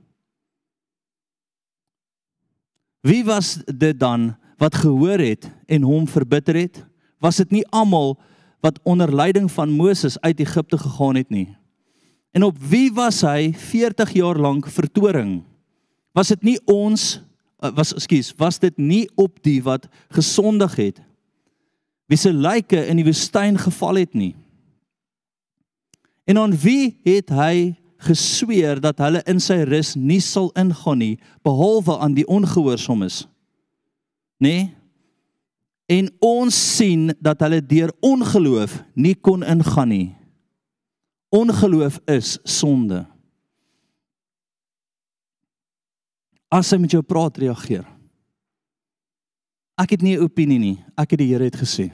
[3.08, 6.82] Wie was dit dan wat gehoor het en hom verbitter het?
[7.24, 8.18] Was dit nie almal
[8.62, 11.57] wat onder leiding van Moses uit Egipte gegaan het nie?
[12.38, 15.40] En op wie was hy 40 jaar lank vertoring?
[16.14, 21.00] Was dit nie ons uh, was ekskuus, was dit nie op die wat gesondig het?
[22.06, 24.36] Wie se lyke in die woestyn geval het nie?
[26.30, 27.74] En aan wie het hy
[28.06, 31.16] gesweer dat hulle in sy rus nie sal ingaan nie
[31.48, 33.24] behalwe aan die ongehoorsaames?
[34.38, 34.46] Nê?
[34.46, 34.68] Nee?
[35.88, 40.08] En ons sien dat hulle deur ongeloof nie kon ingaan nie.
[41.30, 43.04] Ongeloof is sonde.
[46.48, 47.84] As hy met jou praat, reageer.
[49.78, 50.78] Ek het nie 'n opinie nie.
[50.98, 51.92] Ek het die Here het gesê.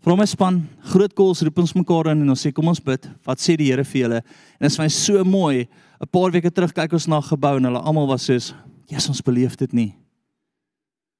[0.00, 3.08] Vra my span, groot kos roep ons mekaar in en ons sê kom ons bid.
[3.24, 4.16] Wat sê die Here vir julle?
[4.16, 5.68] En dit is my so mooi.
[6.00, 8.54] 'n Paar weke terug kyk ons na 'n gebou en hulle almal was soos,
[8.88, 10.05] "Jesus, ons beleef dit nie."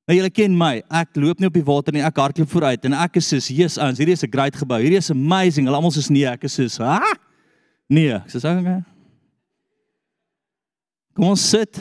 [0.07, 0.85] Nou julle ken my.
[0.89, 2.03] Ek loop nie op die water nie.
[2.07, 4.81] Ek hardloop vooruit en ek is soos, "Jesus, ouens, hierdie is 'n great gebou.
[4.81, 7.17] Hierdie is amazing." Hulle almal soos, "Nee, ek is soos, "Ha?"
[7.89, 8.85] Nee, ek sê, "Okay."
[11.15, 11.81] Kom ons sit.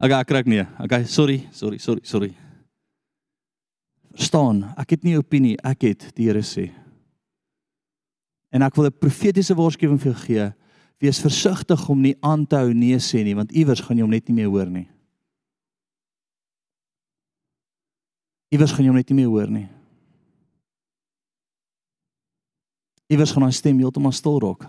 [0.00, 0.66] Okay, ek kry nee.
[0.80, 2.34] Okay, sorry, sorry, sorry, sorry.
[4.12, 6.70] Verstaan, ek het nie 'n opinie, ek het die Here sê.
[8.52, 10.52] En ek wil 'n profetiese waarskuwing vir jou gee.
[11.00, 14.10] Wees versigtig om nie aan te hou nee sê nie, want iewers gaan jy hom
[14.10, 14.88] net nie meer hoor nie.
[18.50, 19.68] Iewers gaan jy hom net nie meer hoor nie.
[23.10, 24.66] Iewers gaan hy stem heeltemal stil raak.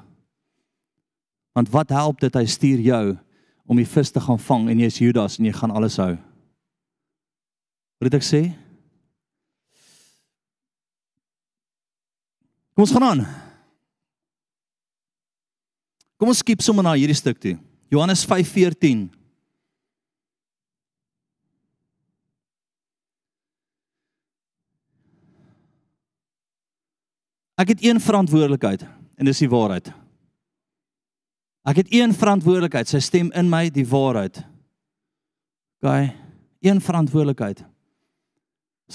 [1.57, 3.05] Want wat help dit hy stuur jou
[3.69, 6.13] om die vis te gaan vang en jy's Judas en jy gaan alles hou?
[8.01, 8.41] Wat het ek sê?
[12.73, 13.25] Kom ons gaan aan.
[16.21, 17.57] Kom ons skiep sommer na hierdie stuk toe.
[17.93, 19.09] Johannes 5:14.
[27.61, 28.85] Ek het een verantwoordelikheid
[29.15, 29.91] en dis die waarheid.
[31.67, 34.39] Ek het een verantwoordelikheid, sy stem in my die waarheid.
[35.81, 36.09] OK,
[36.65, 37.61] een verantwoordelikheid.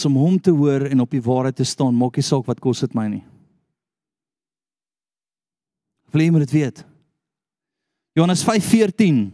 [0.06, 2.82] Om hom te hoor en op die waarheid te staan, maak nie saak wat kos
[2.82, 3.22] dit my nie.
[6.12, 6.82] Wil jy moet dit weet?
[8.16, 9.30] Johannes 5:14.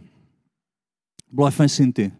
[1.33, 2.11] Bly van sien toe.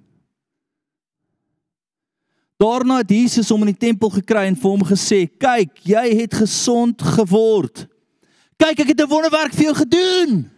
[2.61, 6.33] Daarna het Jesus hom in die tempel gekry en vir hom gesê: "Kyk, jy het
[6.33, 7.87] gesond geword.
[8.57, 10.51] Kyk, ek het 'n wonderwerk vir jou gedoen.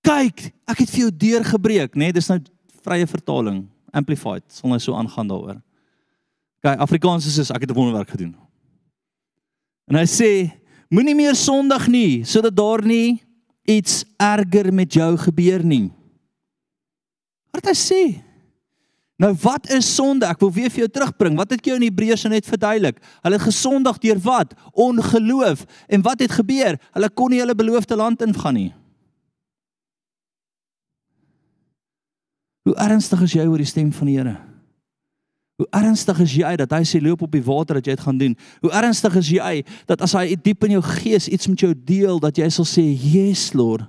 [0.00, 1.98] Kyk, ek het vir jou deur gebreek, né?
[2.08, 2.40] Nee, dis nou
[2.82, 5.62] vrye vertaling, amplified, sal nou so aangaan daaroor.
[6.60, 8.36] Kyk, Afrikaans is soos ek het 'n wonderwerk gedoen.
[9.86, 10.60] En hy sê:
[10.90, 13.22] Moenie meer sondig nie sodat daar nie
[13.62, 15.92] iets erger met jou gebeur nie.
[17.54, 18.02] Wat hy sê?
[19.20, 20.24] Nou wat is sonde?
[20.24, 21.36] Ek wil weer vir jou terugbring.
[21.36, 23.02] Wat het jy in Hebreërs net verduidelik?
[23.20, 24.54] Hulle het gesondig deur wat?
[24.72, 25.66] Ongeloof.
[25.92, 26.80] En wat het gebeur?
[26.96, 28.70] Hulle kon nie hulle beloofde land ingaan nie.
[32.64, 34.36] Hoe ernstig is jy oor die stem van die Here?
[35.60, 38.20] Hoe ernstig is jy dat hy sê loop op die water dat jy dit gaan
[38.20, 38.36] doen?
[38.64, 39.54] Hoe ernstig is jy
[39.90, 42.86] dat as hy diep in jou gees iets met jou deel dat jy sal sê
[42.88, 43.84] yes Lord.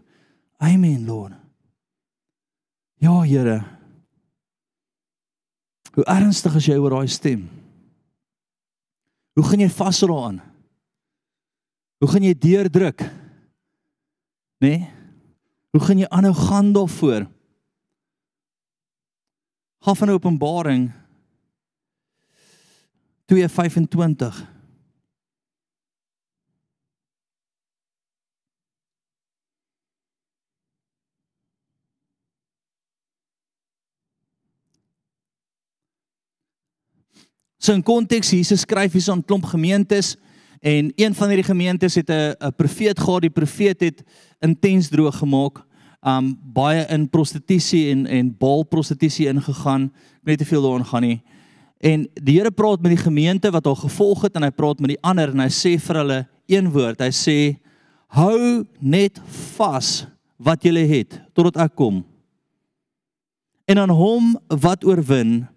[0.59, 1.37] Amen Lord.
[2.99, 3.61] Ja Here.
[5.91, 7.43] Hoe ernstig is jy oor daai stem?
[9.35, 10.39] Hoe gaan jy vashou daaraan?
[12.01, 13.03] Hoe gaan jy deurdruk?
[14.61, 14.71] Né?
[14.71, 14.81] Nee?
[15.71, 17.27] Hoe gaan jy aanhou gaan daarvoor?
[19.81, 20.91] Gaan van Openbaring
[23.31, 24.41] 2:25
[37.61, 40.15] So in konteks Jesus skryf hier so 'n klomp gemeentes
[40.61, 43.21] en een van hierdie gemeentes het 'n 'n profeet gehad.
[43.21, 44.03] Die profeet het
[44.39, 45.61] intens droog gemaak.
[46.01, 49.83] Um baie in prostitusie en en baal prostitusie ingegaan.
[49.93, 51.21] Ek weet nie te veel daaroor gaan nie.
[51.79, 54.89] En die Here praat met die gemeente wat hom gevolg het en hy praat met
[54.89, 56.99] die ander en hy sê vir hulle een woord.
[56.99, 57.59] Hy sê
[58.07, 59.21] Hou net
[59.55, 60.05] vas
[60.37, 62.03] wat jy het totdat ek kom.
[63.65, 65.47] En aan hom wat oorwin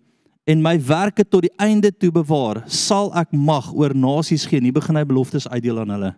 [0.45, 4.61] en my werke tot die einde toe bewaar, sal ek mag oor nasies gee.
[4.61, 6.13] Nie begin hy beloftes uitdeel aan hulle.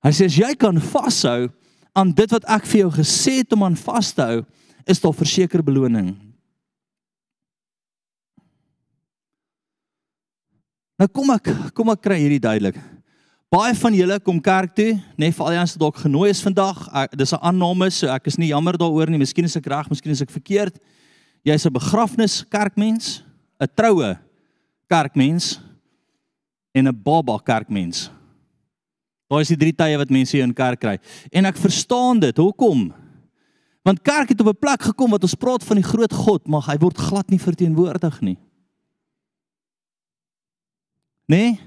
[0.00, 1.50] Hy sê as jy kan vashou
[1.92, 4.40] aan dit wat ek vir jou gesê het om aan vas te hou,
[4.88, 6.14] is daar verseker beloning.
[11.00, 12.80] Nou kom ek kom ek kry hierdie duidelik.
[13.50, 16.84] Baie van julle kom kerk toe, net vir al die ons dalk genooi is vandag.
[16.94, 19.18] Ek, dis 'n aanname, so ek is nie jammer daaroor nie.
[19.18, 20.78] Miskien is ek reg, miskien is ek verkeerd.
[21.42, 23.24] Jy's 'n begrafnis kerkmens,
[23.60, 24.18] 'n troue
[24.88, 25.60] kerkmens
[26.72, 28.10] en 'n baba kerkmens.
[29.30, 30.98] Daai is die drie tye wat mense hier in kerk kry.
[31.30, 32.36] En ek verstaan dit.
[32.36, 32.92] Hoekom?
[33.86, 36.66] Want kerk het op 'n plek gekom wat ons praat van die groot God, maar
[36.66, 38.38] hy word glad nie verteenwoordig nie.
[41.26, 41.60] Nee?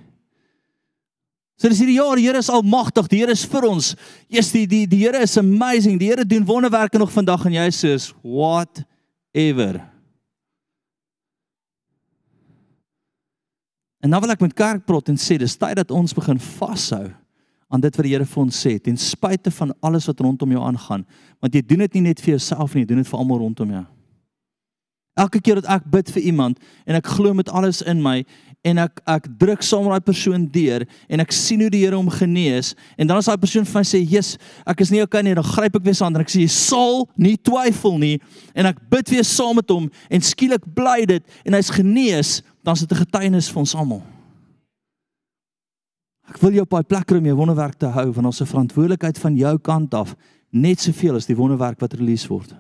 [1.55, 3.95] So dis hierdie jaar, die Here is almagtig, die Here is vir ons.
[4.27, 5.99] Yes, die die die Here is amazing.
[5.99, 8.83] Die Here doen wonderwerke nog vandag en jy sê, "What
[9.34, 9.81] ever."
[14.03, 17.05] En nou wil ek met kerk praat en sê dis tyd dat ons begin vashou
[17.73, 20.61] aan dit wat die Here vir ons sê, ten spyte van alles wat rondom jou
[20.61, 21.05] aangaan,
[21.41, 23.72] want jy doen dit nie net vir jouself nie, jy doen dit vir almal rondom
[23.73, 23.85] jou.
[25.23, 28.19] Elke keer dat ek bid vir iemand en ek glo met alles in my
[28.64, 31.98] en ek ek druk saam met daai persoon deur en ek sien hoe die Here
[31.99, 35.22] hom genees en dan as daai persoon vir my sê, "Jesus, ek is nie okay
[35.22, 38.19] nie," dan gryp ek weer saam en ek sê, "Jy sal nie twyfel nie."
[38.56, 42.73] En ek bid weer saam met hom en skielik bly dit en hy's genees, dan
[42.73, 44.03] is dit 'n getuienis vir ons almal.
[46.30, 48.45] Ek wil jou op daai plek kry om jou wonderwerk te hou want ons se
[48.45, 50.15] verantwoordelikheid van jou kant af
[50.52, 52.53] net soveel as die wonderwerk wat release word.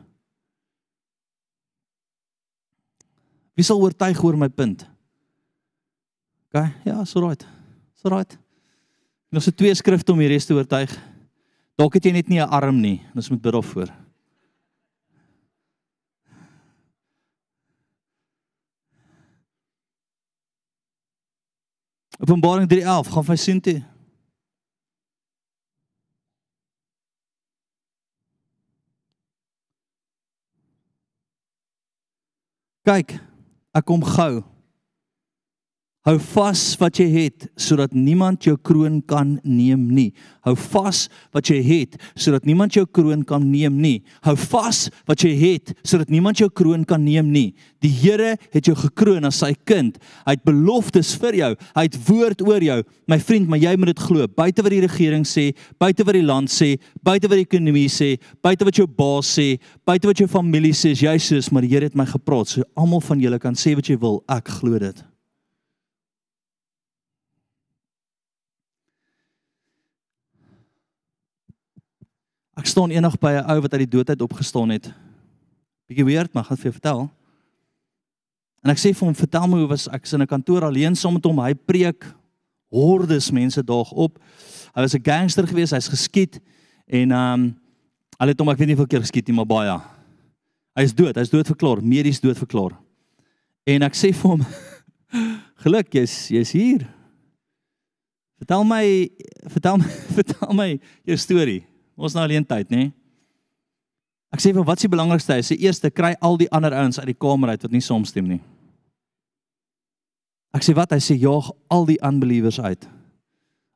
[3.55, 4.92] Wie sal oortuig oor my punt?
[6.53, 7.47] OK, ja, so right.
[7.97, 8.37] So right.
[9.33, 10.91] Ons het twee skrifte om die res te oortuig.
[11.81, 13.01] Dalk het jy net nie 'n arm nie.
[13.15, 13.89] Ons moet bid daarvoor.
[22.19, 23.83] Openbaring 3:11 gaan vir sien toe.
[32.83, 33.19] Kyk,
[33.73, 34.52] ek kom gou.
[36.03, 40.09] Hou vas wat jy het sodat niemand jou kroon kan neem nie.
[40.43, 44.01] Hou vas wat jy het sodat niemand jou kroon kan neem nie.
[44.25, 47.53] Hou vas wat jy het sodat niemand jou kroon kan neem nie.
[47.79, 49.95] Die Here het jou gekroon as sy kind.
[50.27, 51.49] Hy het beloftes vir jou.
[51.71, 52.77] Hy het woord oor jou.
[53.07, 54.27] My vriend, maar jy moet dit glo.
[54.27, 58.17] Buite wat die regering sê, buite wat die land sê, buite wat die ekonomie sê,
[58.43, 59.53] buite wat jou baas sê,
[59.87, 62.51] buite wat jou familie sê, jy sê, maar die Here het my gepraat.
[62.51, 64.19] So almal van julle kan sê wat jy wil.
[64.27, 65.03] Ek glo dit.
[72.53, 74.93] Ek staan eendag by 'n ou wat uit die dood uit opgestaan het.
[75.89, 77.09] Bietjie weird, maar gaan vir jou vertel.
[78.63, 81.13] En ek sê vir hom, "Vertel my hoe was ek in 'n kantoor alleen saam
[81.13, 81.39] met hom.
[81.39, 82.05] Hy preek
[82.69, 84.19] hordes mense daag op.
[84.75, 86.39] Hy was 'n gangster geweest, hy's geskiet
[86.87, 87.55] en ehm um,
[88.17, 89.81] hulle het hom ek weet nie hoeveel keer geskiet nie, maar baie.
[90.75, 92.77] Hy is dood, hy's dood verklaar, medies dood verklaar.
[93.65, 94.45] En ek sê vir hom,
[95.63, 96.87] "Geluk, jy's jy's hier.
[98.37, 99.09] Vertel my
[99.47, 102.87] vertel my vertel my jou storie." Ons nou alleen tyd, nê?
[104.33, 105.35] Ek sê vir wat is die belangrikste?
[105.37, 108.25] Hy sê eerste kry al die ander ouens uit die kamer uit wat nie saamstem
[108.31, 108.41] nie.
[110.53, 110.93] Ek sê wat?
[110.93, 112.87] Hy sê jaag al die unbelievers uit.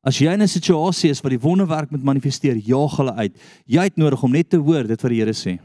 [0.07, 3.34] As jy in 'n situasie is wat die wonderwerk moet manifesteer, jaag hulle uit.
[3.65, 5.60] Jy het nodig om net te hoor dit wat die Here sê.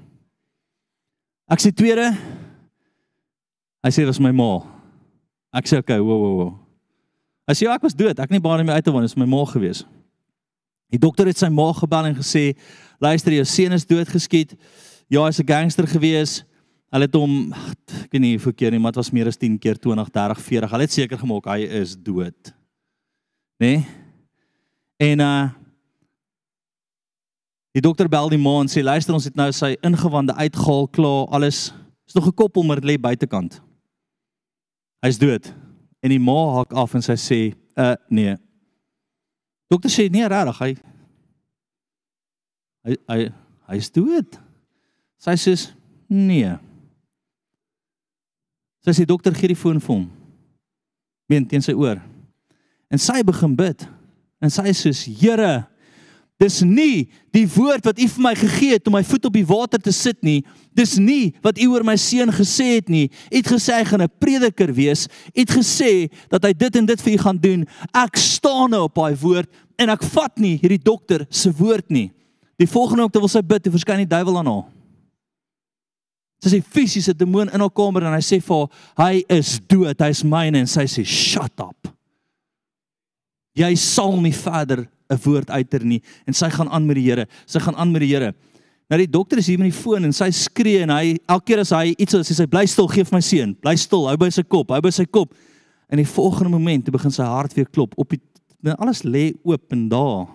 [1.49, 2.17] Ek sê tweede.
[3.85, 4.65] Hy sê dis my ma.
[5.55, 6.59] Ek sê okay, wo wo wo.
[7.49, 8.19] Hy sê ja, ek was dood.
[8.19, 9.85] Ek nie baie meer uit te woon, dis my ma gewees.
[10.93, 12.53] Die dokter het sy ma gebel en gesê,
[13.01, 14.55] "Luister, jou seun is doodgeskiet.
[15.09, 16.45] Ja, hy's 'n gangster gewees.
[16.93, 19.59] Hulle het hom, ek weet nie hoeveel keer nie, maar dit was meer as 10
[19.59, 20.71] keer 20, 30, 40.
[20.71, 22.55] Hulle het seker gemaak hy is dood."
[23.59, 23.67] Né?
[23.67, 23.87] Nee?
[24.99, 25.51] En uh
[27.73, 31.27] Die dokter bel die ma en sê, "Luister, ons het nou sy ingewande uitgehaal, klaar,
[31.27, 31.73] alles
[32.07, 33.63] is nog gekoppel, maar dit lê buitekant.
[35.01, 35.55] Hy's dood."
[36.03, 38.37] En die ma hak af en sy sê, "Uh nee,
[39.73, 40.73] Dokter sê nee regtig, hy
[42.85, 43.21] hy hy
[43.73, 44.37] hy's dood.
[45.23, 45.55] Sy sê
[46.13, 46.51] nee.
[48.85, 50.07] Sy sê dokter gee die foon vir hom.
[51.31, 52.03] Meen teen sy oor.
[52.93, 53.87] En sy begin bid.
[54.43, 54.93] En sy sê
[55.23, 55.63] Here,
[56.43, 59.47] Dis nie die woord wat U vir my gegee het om my voet op die
[59.47, 60.41] water te sit nie.
[60.75, 63.07] Dis nie wat U oor my seun gesê het nie.
[63.31, 65.07] U het gesê hy gaan 'n prediker wees.
[65.07, 67.67] U het gesê dat hy dit en dit vir U gaan doen.
[67.95, 69.49] Ek staan nou op daai woord
[69.79, 72.11] en ek vat nie hierdie dokter se woord nie.
[72.59, 74.67] Die volgende oomblik terwyl sy bid, toe verskyn die duiwel aan haar.
[76.43, 80.01] Sy sê fisiese demoon in haar kamer en hy sê vir haar, hy is dood,
[80.01, 81.89] hy's myne en sy sê shut up.
[83.55, 87.27] Jy sal nie verder 'n woord uiter nie en sy gaan aan met die Here.
[87.47, 88.33] Sy gaan aan met die Here.
[88.91, 91.63] Nou die dokter is hier met die foon en sy skree en hy elke keer
[91.63, 93.55] as hy iets sê sy bly stil, gee vir my seun.
[93.55, 95.33] Bly stil, hou by sy kop, hou by sy kop.
[95.89, 98.21] En die volgende oomblik begin sy hart weer klop op die
[98.63, 100.29] nou alles lê oop en daar.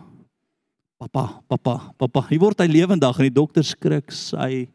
[0.97, 2.25] Pappa, pappa, pappa.
[2.31, 4.67] Hier word hy lewendig en die dokter skrik sy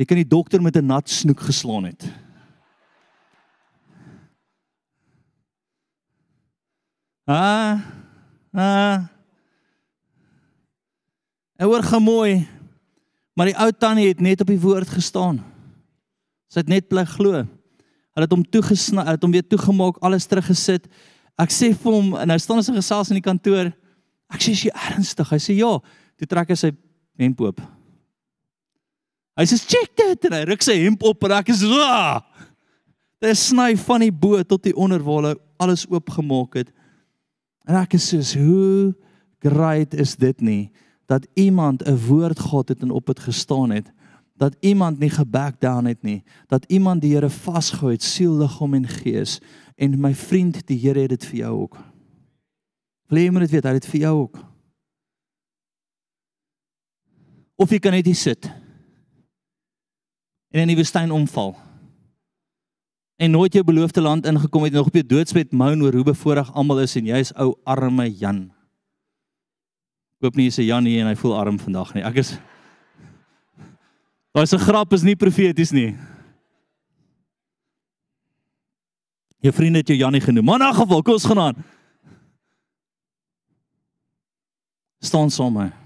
[0.00, 2.02] Jy kan die dokter met 'n nat snoek geslaan het.
[7.28, 7.78] Ah.
[8.52, 9.06] Ah.
[11.58, 12.42] Hy hoor gemooi.
[13.38, 15.40] Maar die ou tannie het net op die woord gestaan.
[16.52, 17.44] Sy het net bly glo.
[18.12, 20.88] Hulle het hom toegesny, het hom weer toegemaak, alles teruggesit.
[21.40, 23.70] Ek sê vir hom en nou staan ons in gesels in die kantoor.
[24.32, 25.30] Ek sê is jy ernstig?
[25.32, 25.70] Hy sê ja.
[26.20, 26.72] Toe trek hy sy
[27.22, 27.62] hemp oop.
[29.38, 32.20] Hy sê check dit en hy ruk sy hemp op en ek is ah.
[33.22, 36.72] Dit sny van die bo tot die onder waar hulle alles oopgemaak het.
[37.68, 38.94] En ek is soos hoe
[39.42, 40.70] great is dit nie
[41.10, 43.92] dat iemand 'n woord gehad het en op dit gestaan het
[44.36, 48.74] dat iemand nie geback down het nie dat iemand die Here vasgehou het siel liggaam
[48.74, 49.40] en gees
[49.76, 51.78] en my vriend die Here het dit vir jou ook.
[53.06, 54.38] Wil jy moet dit weet hy het dit vir jou ook.
[57.56, 58.50] Of jy kan net hier sit
[60.52, 61.56] en in die woestyn omval
[63.22, 66.08] en nooit jou beloofde land ingekom het en nog op jou doodsbed moan oor hoe
[66.10, 68.48] bevoorreg almal is en jy's ou arme Jan.
[70.18, 72.02] Ek hoop nie jy's 'n Jan nie en hy voel arm vandag nie.
[72.02, 72.38] Ek is
[74.32, 75.92] Daai se grap is nie profeties nie.
[79.44, 80.44] Jou vriende het jou Janie genoem.
[80.44, 81.64] Maar in 'n geval, kom ons gaan aan.
[85.00, 85.81] Staan saam met my.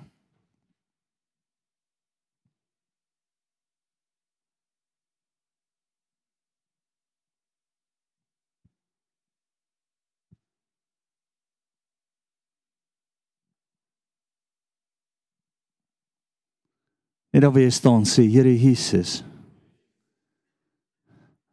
[17.37, 19.19] Net daar waar jy staan sê Here Jesus.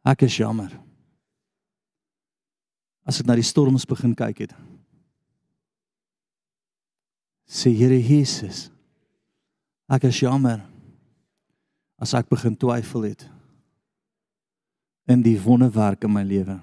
[0.00, 0.70] Ek is jammer.
[3.04, 4.54] As ek na die storms begin kyk het.
[7.44, 8.70] Sê Here Jesus.
[9.92, 10.62] Ek is jammer.
[12.00, 13.26] As ek begin twyfel het
[15.04, 16.56] in die wonderwerk in my lewe.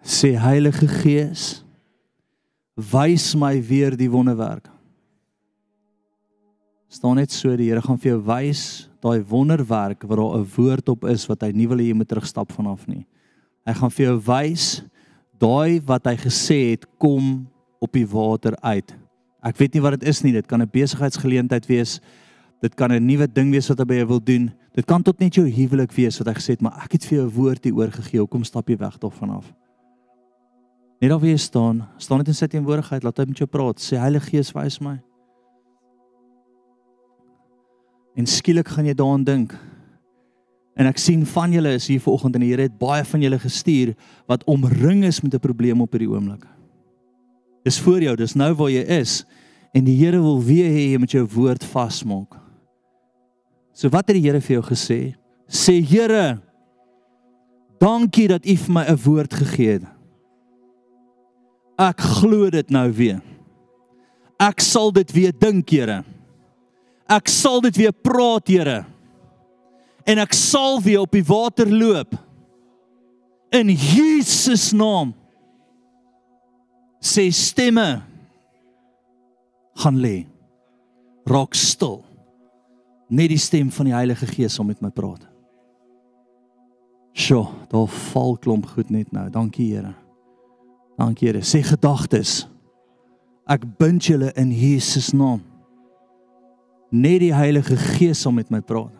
[0.00, 1.60] Sê Heilige Gees,
[2.80, 4.72] wys my weer die wonderwerk
[6.88, 10.88] staan net so die Here gaan vir jou wys daai wonderwerk waar daar 'n woord
[10.88, 13.06] op is wat hy nie wil hê jy moet terugstap vanaf nie.
[13.66, 14.82] Hy gaan vir jou wys
[15.38, 17.46] daai wat hy gesê het kom
[17.80, 18.94] op die water uit.
[19.42, 22.00] Ek weet nie wat dit is nie, dit kan 'n besigheidsgeleentheid wees.
[22.62, 24.52] Dit kan 'n nuwe ding wees wat hy by jou wil doen.
[24.74, 27.18] Dit kan tot net jou huwelik wees wat hy gesê het, maar ek het vir
[27.18, 28.26] jou 'n woord hier oorgegee.
[28.26, 29.52] Kom stap jy weg daarvan af.
[31.00, 33.78] Net daar waar jy staan, staan net in sy teenwoordigheid, laat hy met jou praat.
[33.78, 35.00] Sê Heilige Gees, wys my.
[38.16, 39.52] En skielik gaan jy daaraan dink.
[40.76, 43.38] En ek sien van julle is hier vanoggend en die Here het baie van julle
[43.40, 43.94] gestuur
[44.28, 46.44] wat omring is met 'n probleem op hierdie oomblik.
[47.64, 49.24] Dis voor jou, dis nou waar jy is
[49.72, 52.36] en die Here wil weer hê jy moet jou woord vasmaak.
[53.72, 55.14] So wat het die Here vir jou gesê?
[55.48, 56.40] Sê Here,
[57.80, 59.82] dankie dat U vir my 'n woord gegee het.
[61.78, 63.20] Ek glo dit nou weer.
[64.40, 66.04] Ek sal dit weer dink, Here.
[67.06, 68.80] Ek sal dit weer praat, Here.
[70.06, 72.14] En ek sal weer op die water loop.
[73.54, 75.14] In Jesus naam.
[77.02, 78.02] Sê stemme
[79.82, 80.26] gaan lê.
[81.26, 82.00] Raak stil.
[83.10, 85.22] Net die stem van die Heilige Gees om met my praat.
[87.16, 89.28] Sjoe, daar val klomp goed net nou.
[89.32, 89.94] Dankie Here.
[90.98, 91.42] Dankie Here.
[91.46, 92.44] Sê gedagtes.
[93.46, 95.44] Ek bind julle in Jesus naam
[96.90, 98.94] net die Heilige Gees sal met my praat.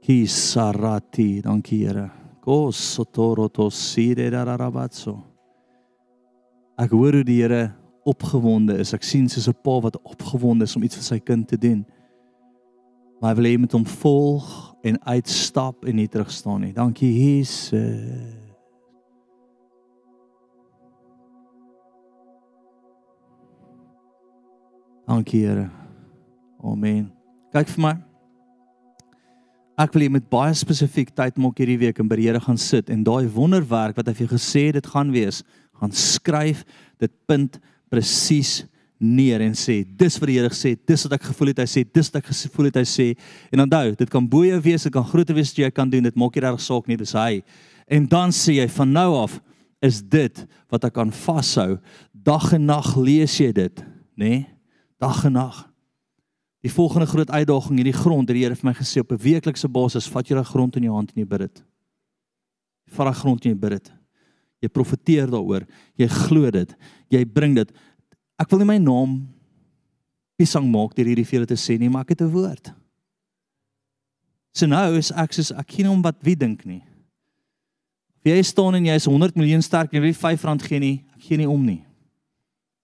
[0.00, 2.08] Ki sarati, dankie Here.
[2.40, 5.18] Ko sotoroto sire darabatso.
[6.80, 7.74] Ek hoor hoe die Here
[8.08, 8.94] opgewonde is.
[8.96, 11.84] Ek sien soos 'n pa wat opgewonde is om iets vir sy kind te doen.
[13.20, 16.72] Maar hy wil hê jy moet hom volg en uitstap en nie terug staan nie.
[16.72, 18.38] Dankie Jesus.
[25.06, 25.79] Dankie Here.
[26.60, 27.08] Amen.
[27.54, 27.94] Kyk vir my.
[29.80, 32.58] Ek wil jy met baie spesifiek tyd maak hierdie week en by die Here gaan
[32.60, 35.40] sit en daai wonderwerk wat hy vir jou gesê het dit gaan wees,
[35.80, 36.66] gaan skryf,
[37.00, 37.56] dit punt
[37.88, 38.58] presies
[39.00, 41.68] neer en sê dis wat die Here gesê het, dis wat ek gevoel het hy
[41.72, 43.08] sê, dis wat ek gevoel het hy sê.
[43.48, 46.04] En onthou, dit kan bo jou wees, dit kan groter wees as jy kan doen,
[46.10, 47.40] dit maak nie reg saak nie, dis hy.
[47.88, 49.40] En dan sê jy van nou af
[49.80, 51.80] is dit wat ek kan vashou.
[52.12, 53.84] Dag en nag lees jy dit,
[54.20, 54.28] nê?
[54.28, 54.46] Nee?
[55.00, 55.69] Dag en nag.
[56.60, 59.68] Die volgende groot uitdaging hierdie grond, het die Here vir my gesê op 'n weeklikse
[59.68, 61.62] basis, vat jy daai grond in jou hand en jy bid dit.
[62.90, 63.92] Vat daai grond en jy bid dit.
[64.60, 65.66] Jy profeteer daaroor.
[65.96, 66.76] Jy glo dit.
[67.08, 67.72] Jy bring dit.
[68.38, 69.28] Ek wil nie my naam
[70.36, 72.72] piesang maak deur hierdie vele te sê nie, maar ek het 'n woord.
[74.52, 76.82] So nou is ek soos ek ken hom wat wie dink nie.
[78.20, 81.04] Of jy staan en jy is 100 miljoen sterk en jy wil R5 gee nie,
[81.14, 81.84] ek gee nie om nie.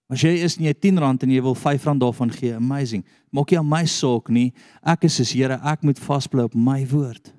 [0.06, 3.02] As jy is en jy het R10 en jy wil R5 daarvan gee, amazing.
[3.34, 4.52] Maak nie aan my saak nie.
[4.86, 7.32] Ek is soos Here, ek moet vasbly op my woord.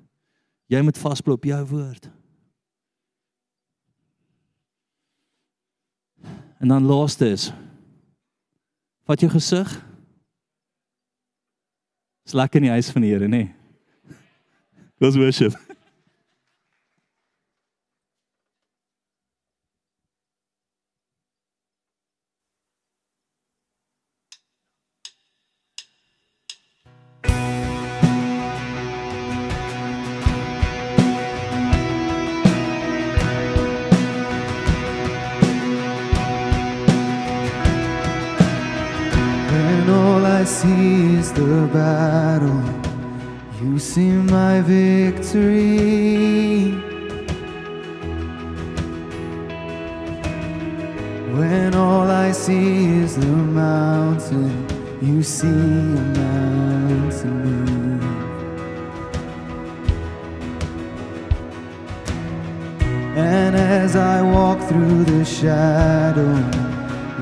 [0.68, 2.10] Jy moet vasbly op jou woord.
[6.58, 7.52] En dan laaste is
[9.08, 9.70] Vat jou gesig.
[12.28, 13.46] Dis lekker in die huis van die Here, nê?
[13.48, 15.08] Nee.
[15.08, 15.67] Ons worship.
[41.28, 42.62] Is the battle,
[43.60, 46.72] you see my victory.
[51.36, 54.66] When all I see is the mountain,
[55.02, 58.02] you see a mountain move.
[63.16, 66.34] And as I walk through the shadow,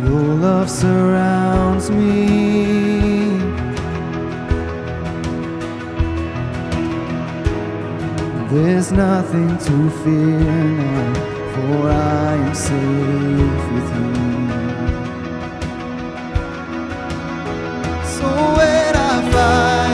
[0.05, 3.16] your love surrounds me.
[8.49, 11.15] There's nothing to fear now,
[11.53, 14.13] for I am safe with you.
[18.15, 18.99] So when I
[19.33, 19.86] fight,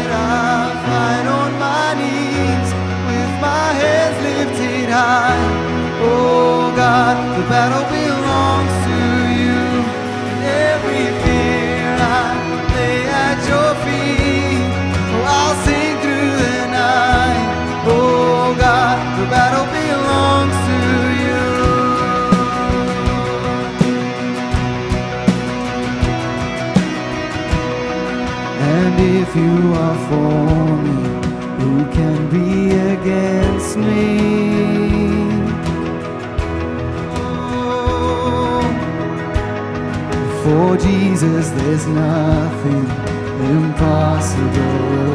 [41.23, 42.85] Jesus, there's nothing
[43.55, 45.12] impossible.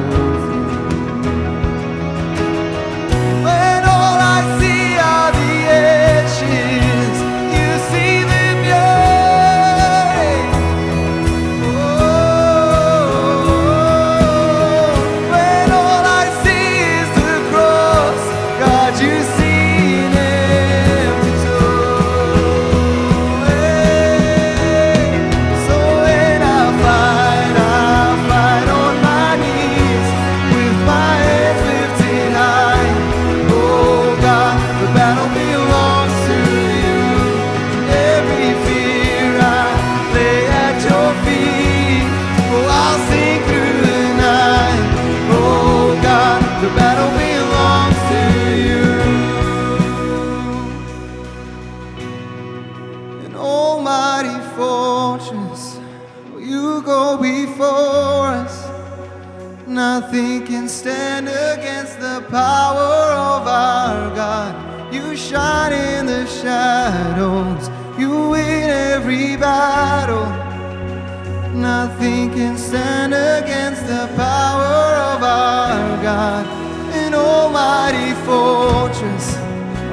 [78.27, 79.35] Fortress,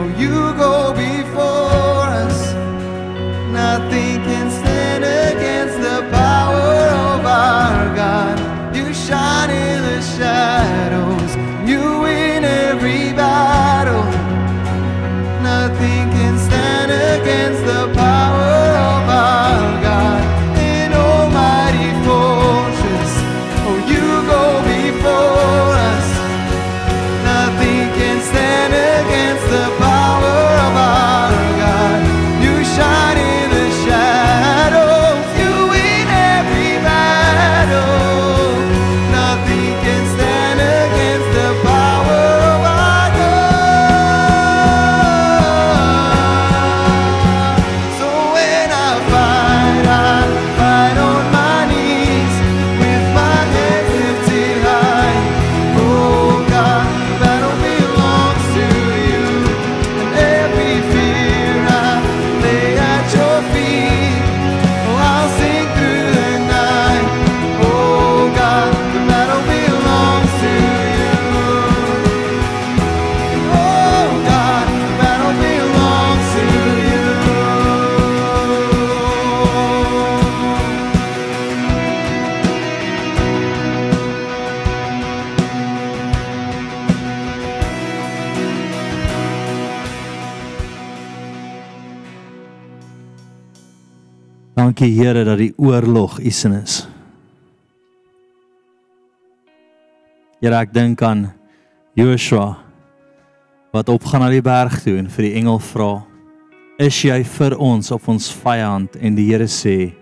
[0.01, 0.84] oh, you go
[94.75, 96.81] Dankie Here dat die oorlog U sin is.
[100.43, 101.29] Here, ek dink aan
[101.95, 102.57] Joshua
[103.71, 106.03] wat opgaan na die berg toe en vir die engel vra:
[106.83, 109.95] "Is jy vir ons of ons vyand?" En die Here sê: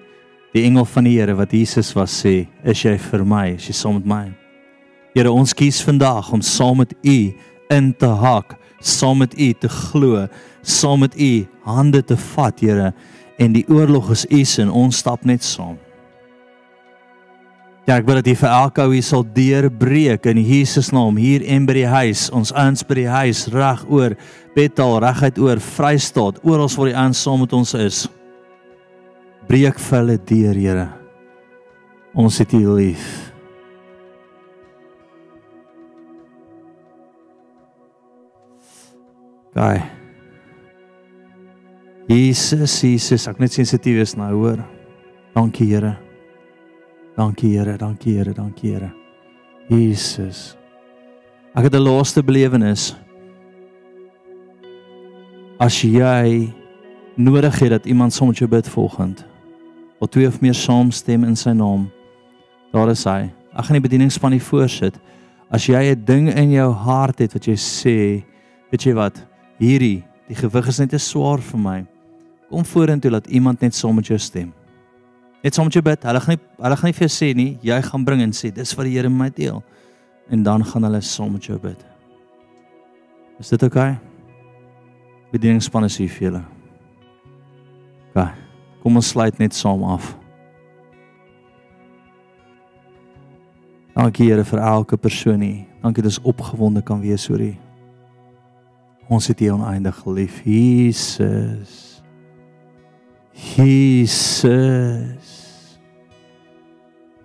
[0.57, 3.49] "Die engel van die Here wat Jesus was sê: "Is jy vir my?
[3.61, 4.33] Is jy saam met my?"
[5.15, 7.35] Here, ons kies vandag om saam met U
[7.69, 10.29] in te hak, saam met U te glo,
[10.63, 12.95] saam met U hande te vat, Here,
[13.39, 15.79] en die oorlog is U se en ons stap net saam.
[17.83, 21.43] Ja, ek wil dat U vir elke ou hier sal deurbreek in Jesus naam hier
[21.51, 24.15] en by die huis, ons ouens by die huis reg oor
[24.55, 28.05] Bethel, reguit oor Vrystaat, oral waar die ouens saam met ons is.
[29.49, 30.87] Breek vir hulle deur, Here.
[32.15, 33.33] Ons het U lief.
[39.57, 40.02] Gaai.
[42.09, 44.63] Jesus, Jesus, ek net sensitief is nou, hoor.
[45.37, 45.97] Dankie, Here.
[47.17, 47.77] Dankie, Here.
[47.79, 48.35] Dankie, Here.
[48.35, 48.91] Dankie, Here.
[49.71, 50.57] Jesus.
[51.55, 52.97] Ek het 'n laaste belewenis.
[55.61, 56.53] As jy
[57.17, 59.25] nodig het dat iemand saam met jou bid volgend,
[60.01, 61.91] of twee of meer saamstem in sy naam,
[62.73, 63.31] daar is hy.
[63.55, 64.99] Ek gaan die bedieningspan hier voorsit.
[65.51, 68.25] As jy 'n ding in jou hart het wat jy sê,
[68.71, 69.27] weet jy wat?
[69.59, 71.92] Hierdie, die gewig is net te swaar vir my.
[72.53, 74.51] Kom vorentoe laat iemand net saam met jou stem.
[75.43, 76.03] Net saam met jou bid.
[76.05, 78.53] Hulle gaan nie hulle gaan nie vir jou sê nie, jy gaan bring en sê
[78.53, 79.63] dis wat die Here met my deel.
[80.29, 81.81] En dan gaan hulle saam met jou bid.
[83.41, 83.95] Is dit oukei?
[83.97, 84.11] Okay?
[85.33, 86.43] Bedieningspan is hier vir julle.
[88.13, 88.27] OK.
[88.83, 90.11] Kom ons sluit net saam af.
[93.97, 95.65] Dankie Here vir elke persoon hier.
[95.81, 97.55] Dankie ons opgewonde kan wees oor U.
[99.09, 101.92] Ons het U oneindig lief, Jesus.
[103.43, 105.19] Jesus.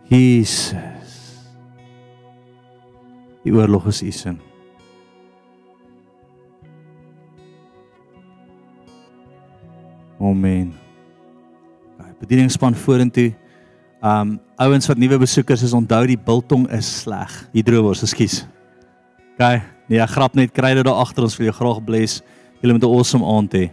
[0.10, 0.81] Jesus.
[3.44, 4.39] Die oorlog is U sin.
[10.18, 10.73] Amen.
[11.95, 13.35] Okay, bedieningspan vorentoe.
[14.02, 17.30] Um ouens wat nuwe besoekers is, onthou die biltong is sleg.
[17.53, 18.41] Hydrowors, ekskuus.
[19.35, 19.61] OK.
[19.88, 22.23] Nee, grap net kry dit daar agter ons vir jou graag bless.
[22.60, 23.69] Julle moet 'n awesome aand hê.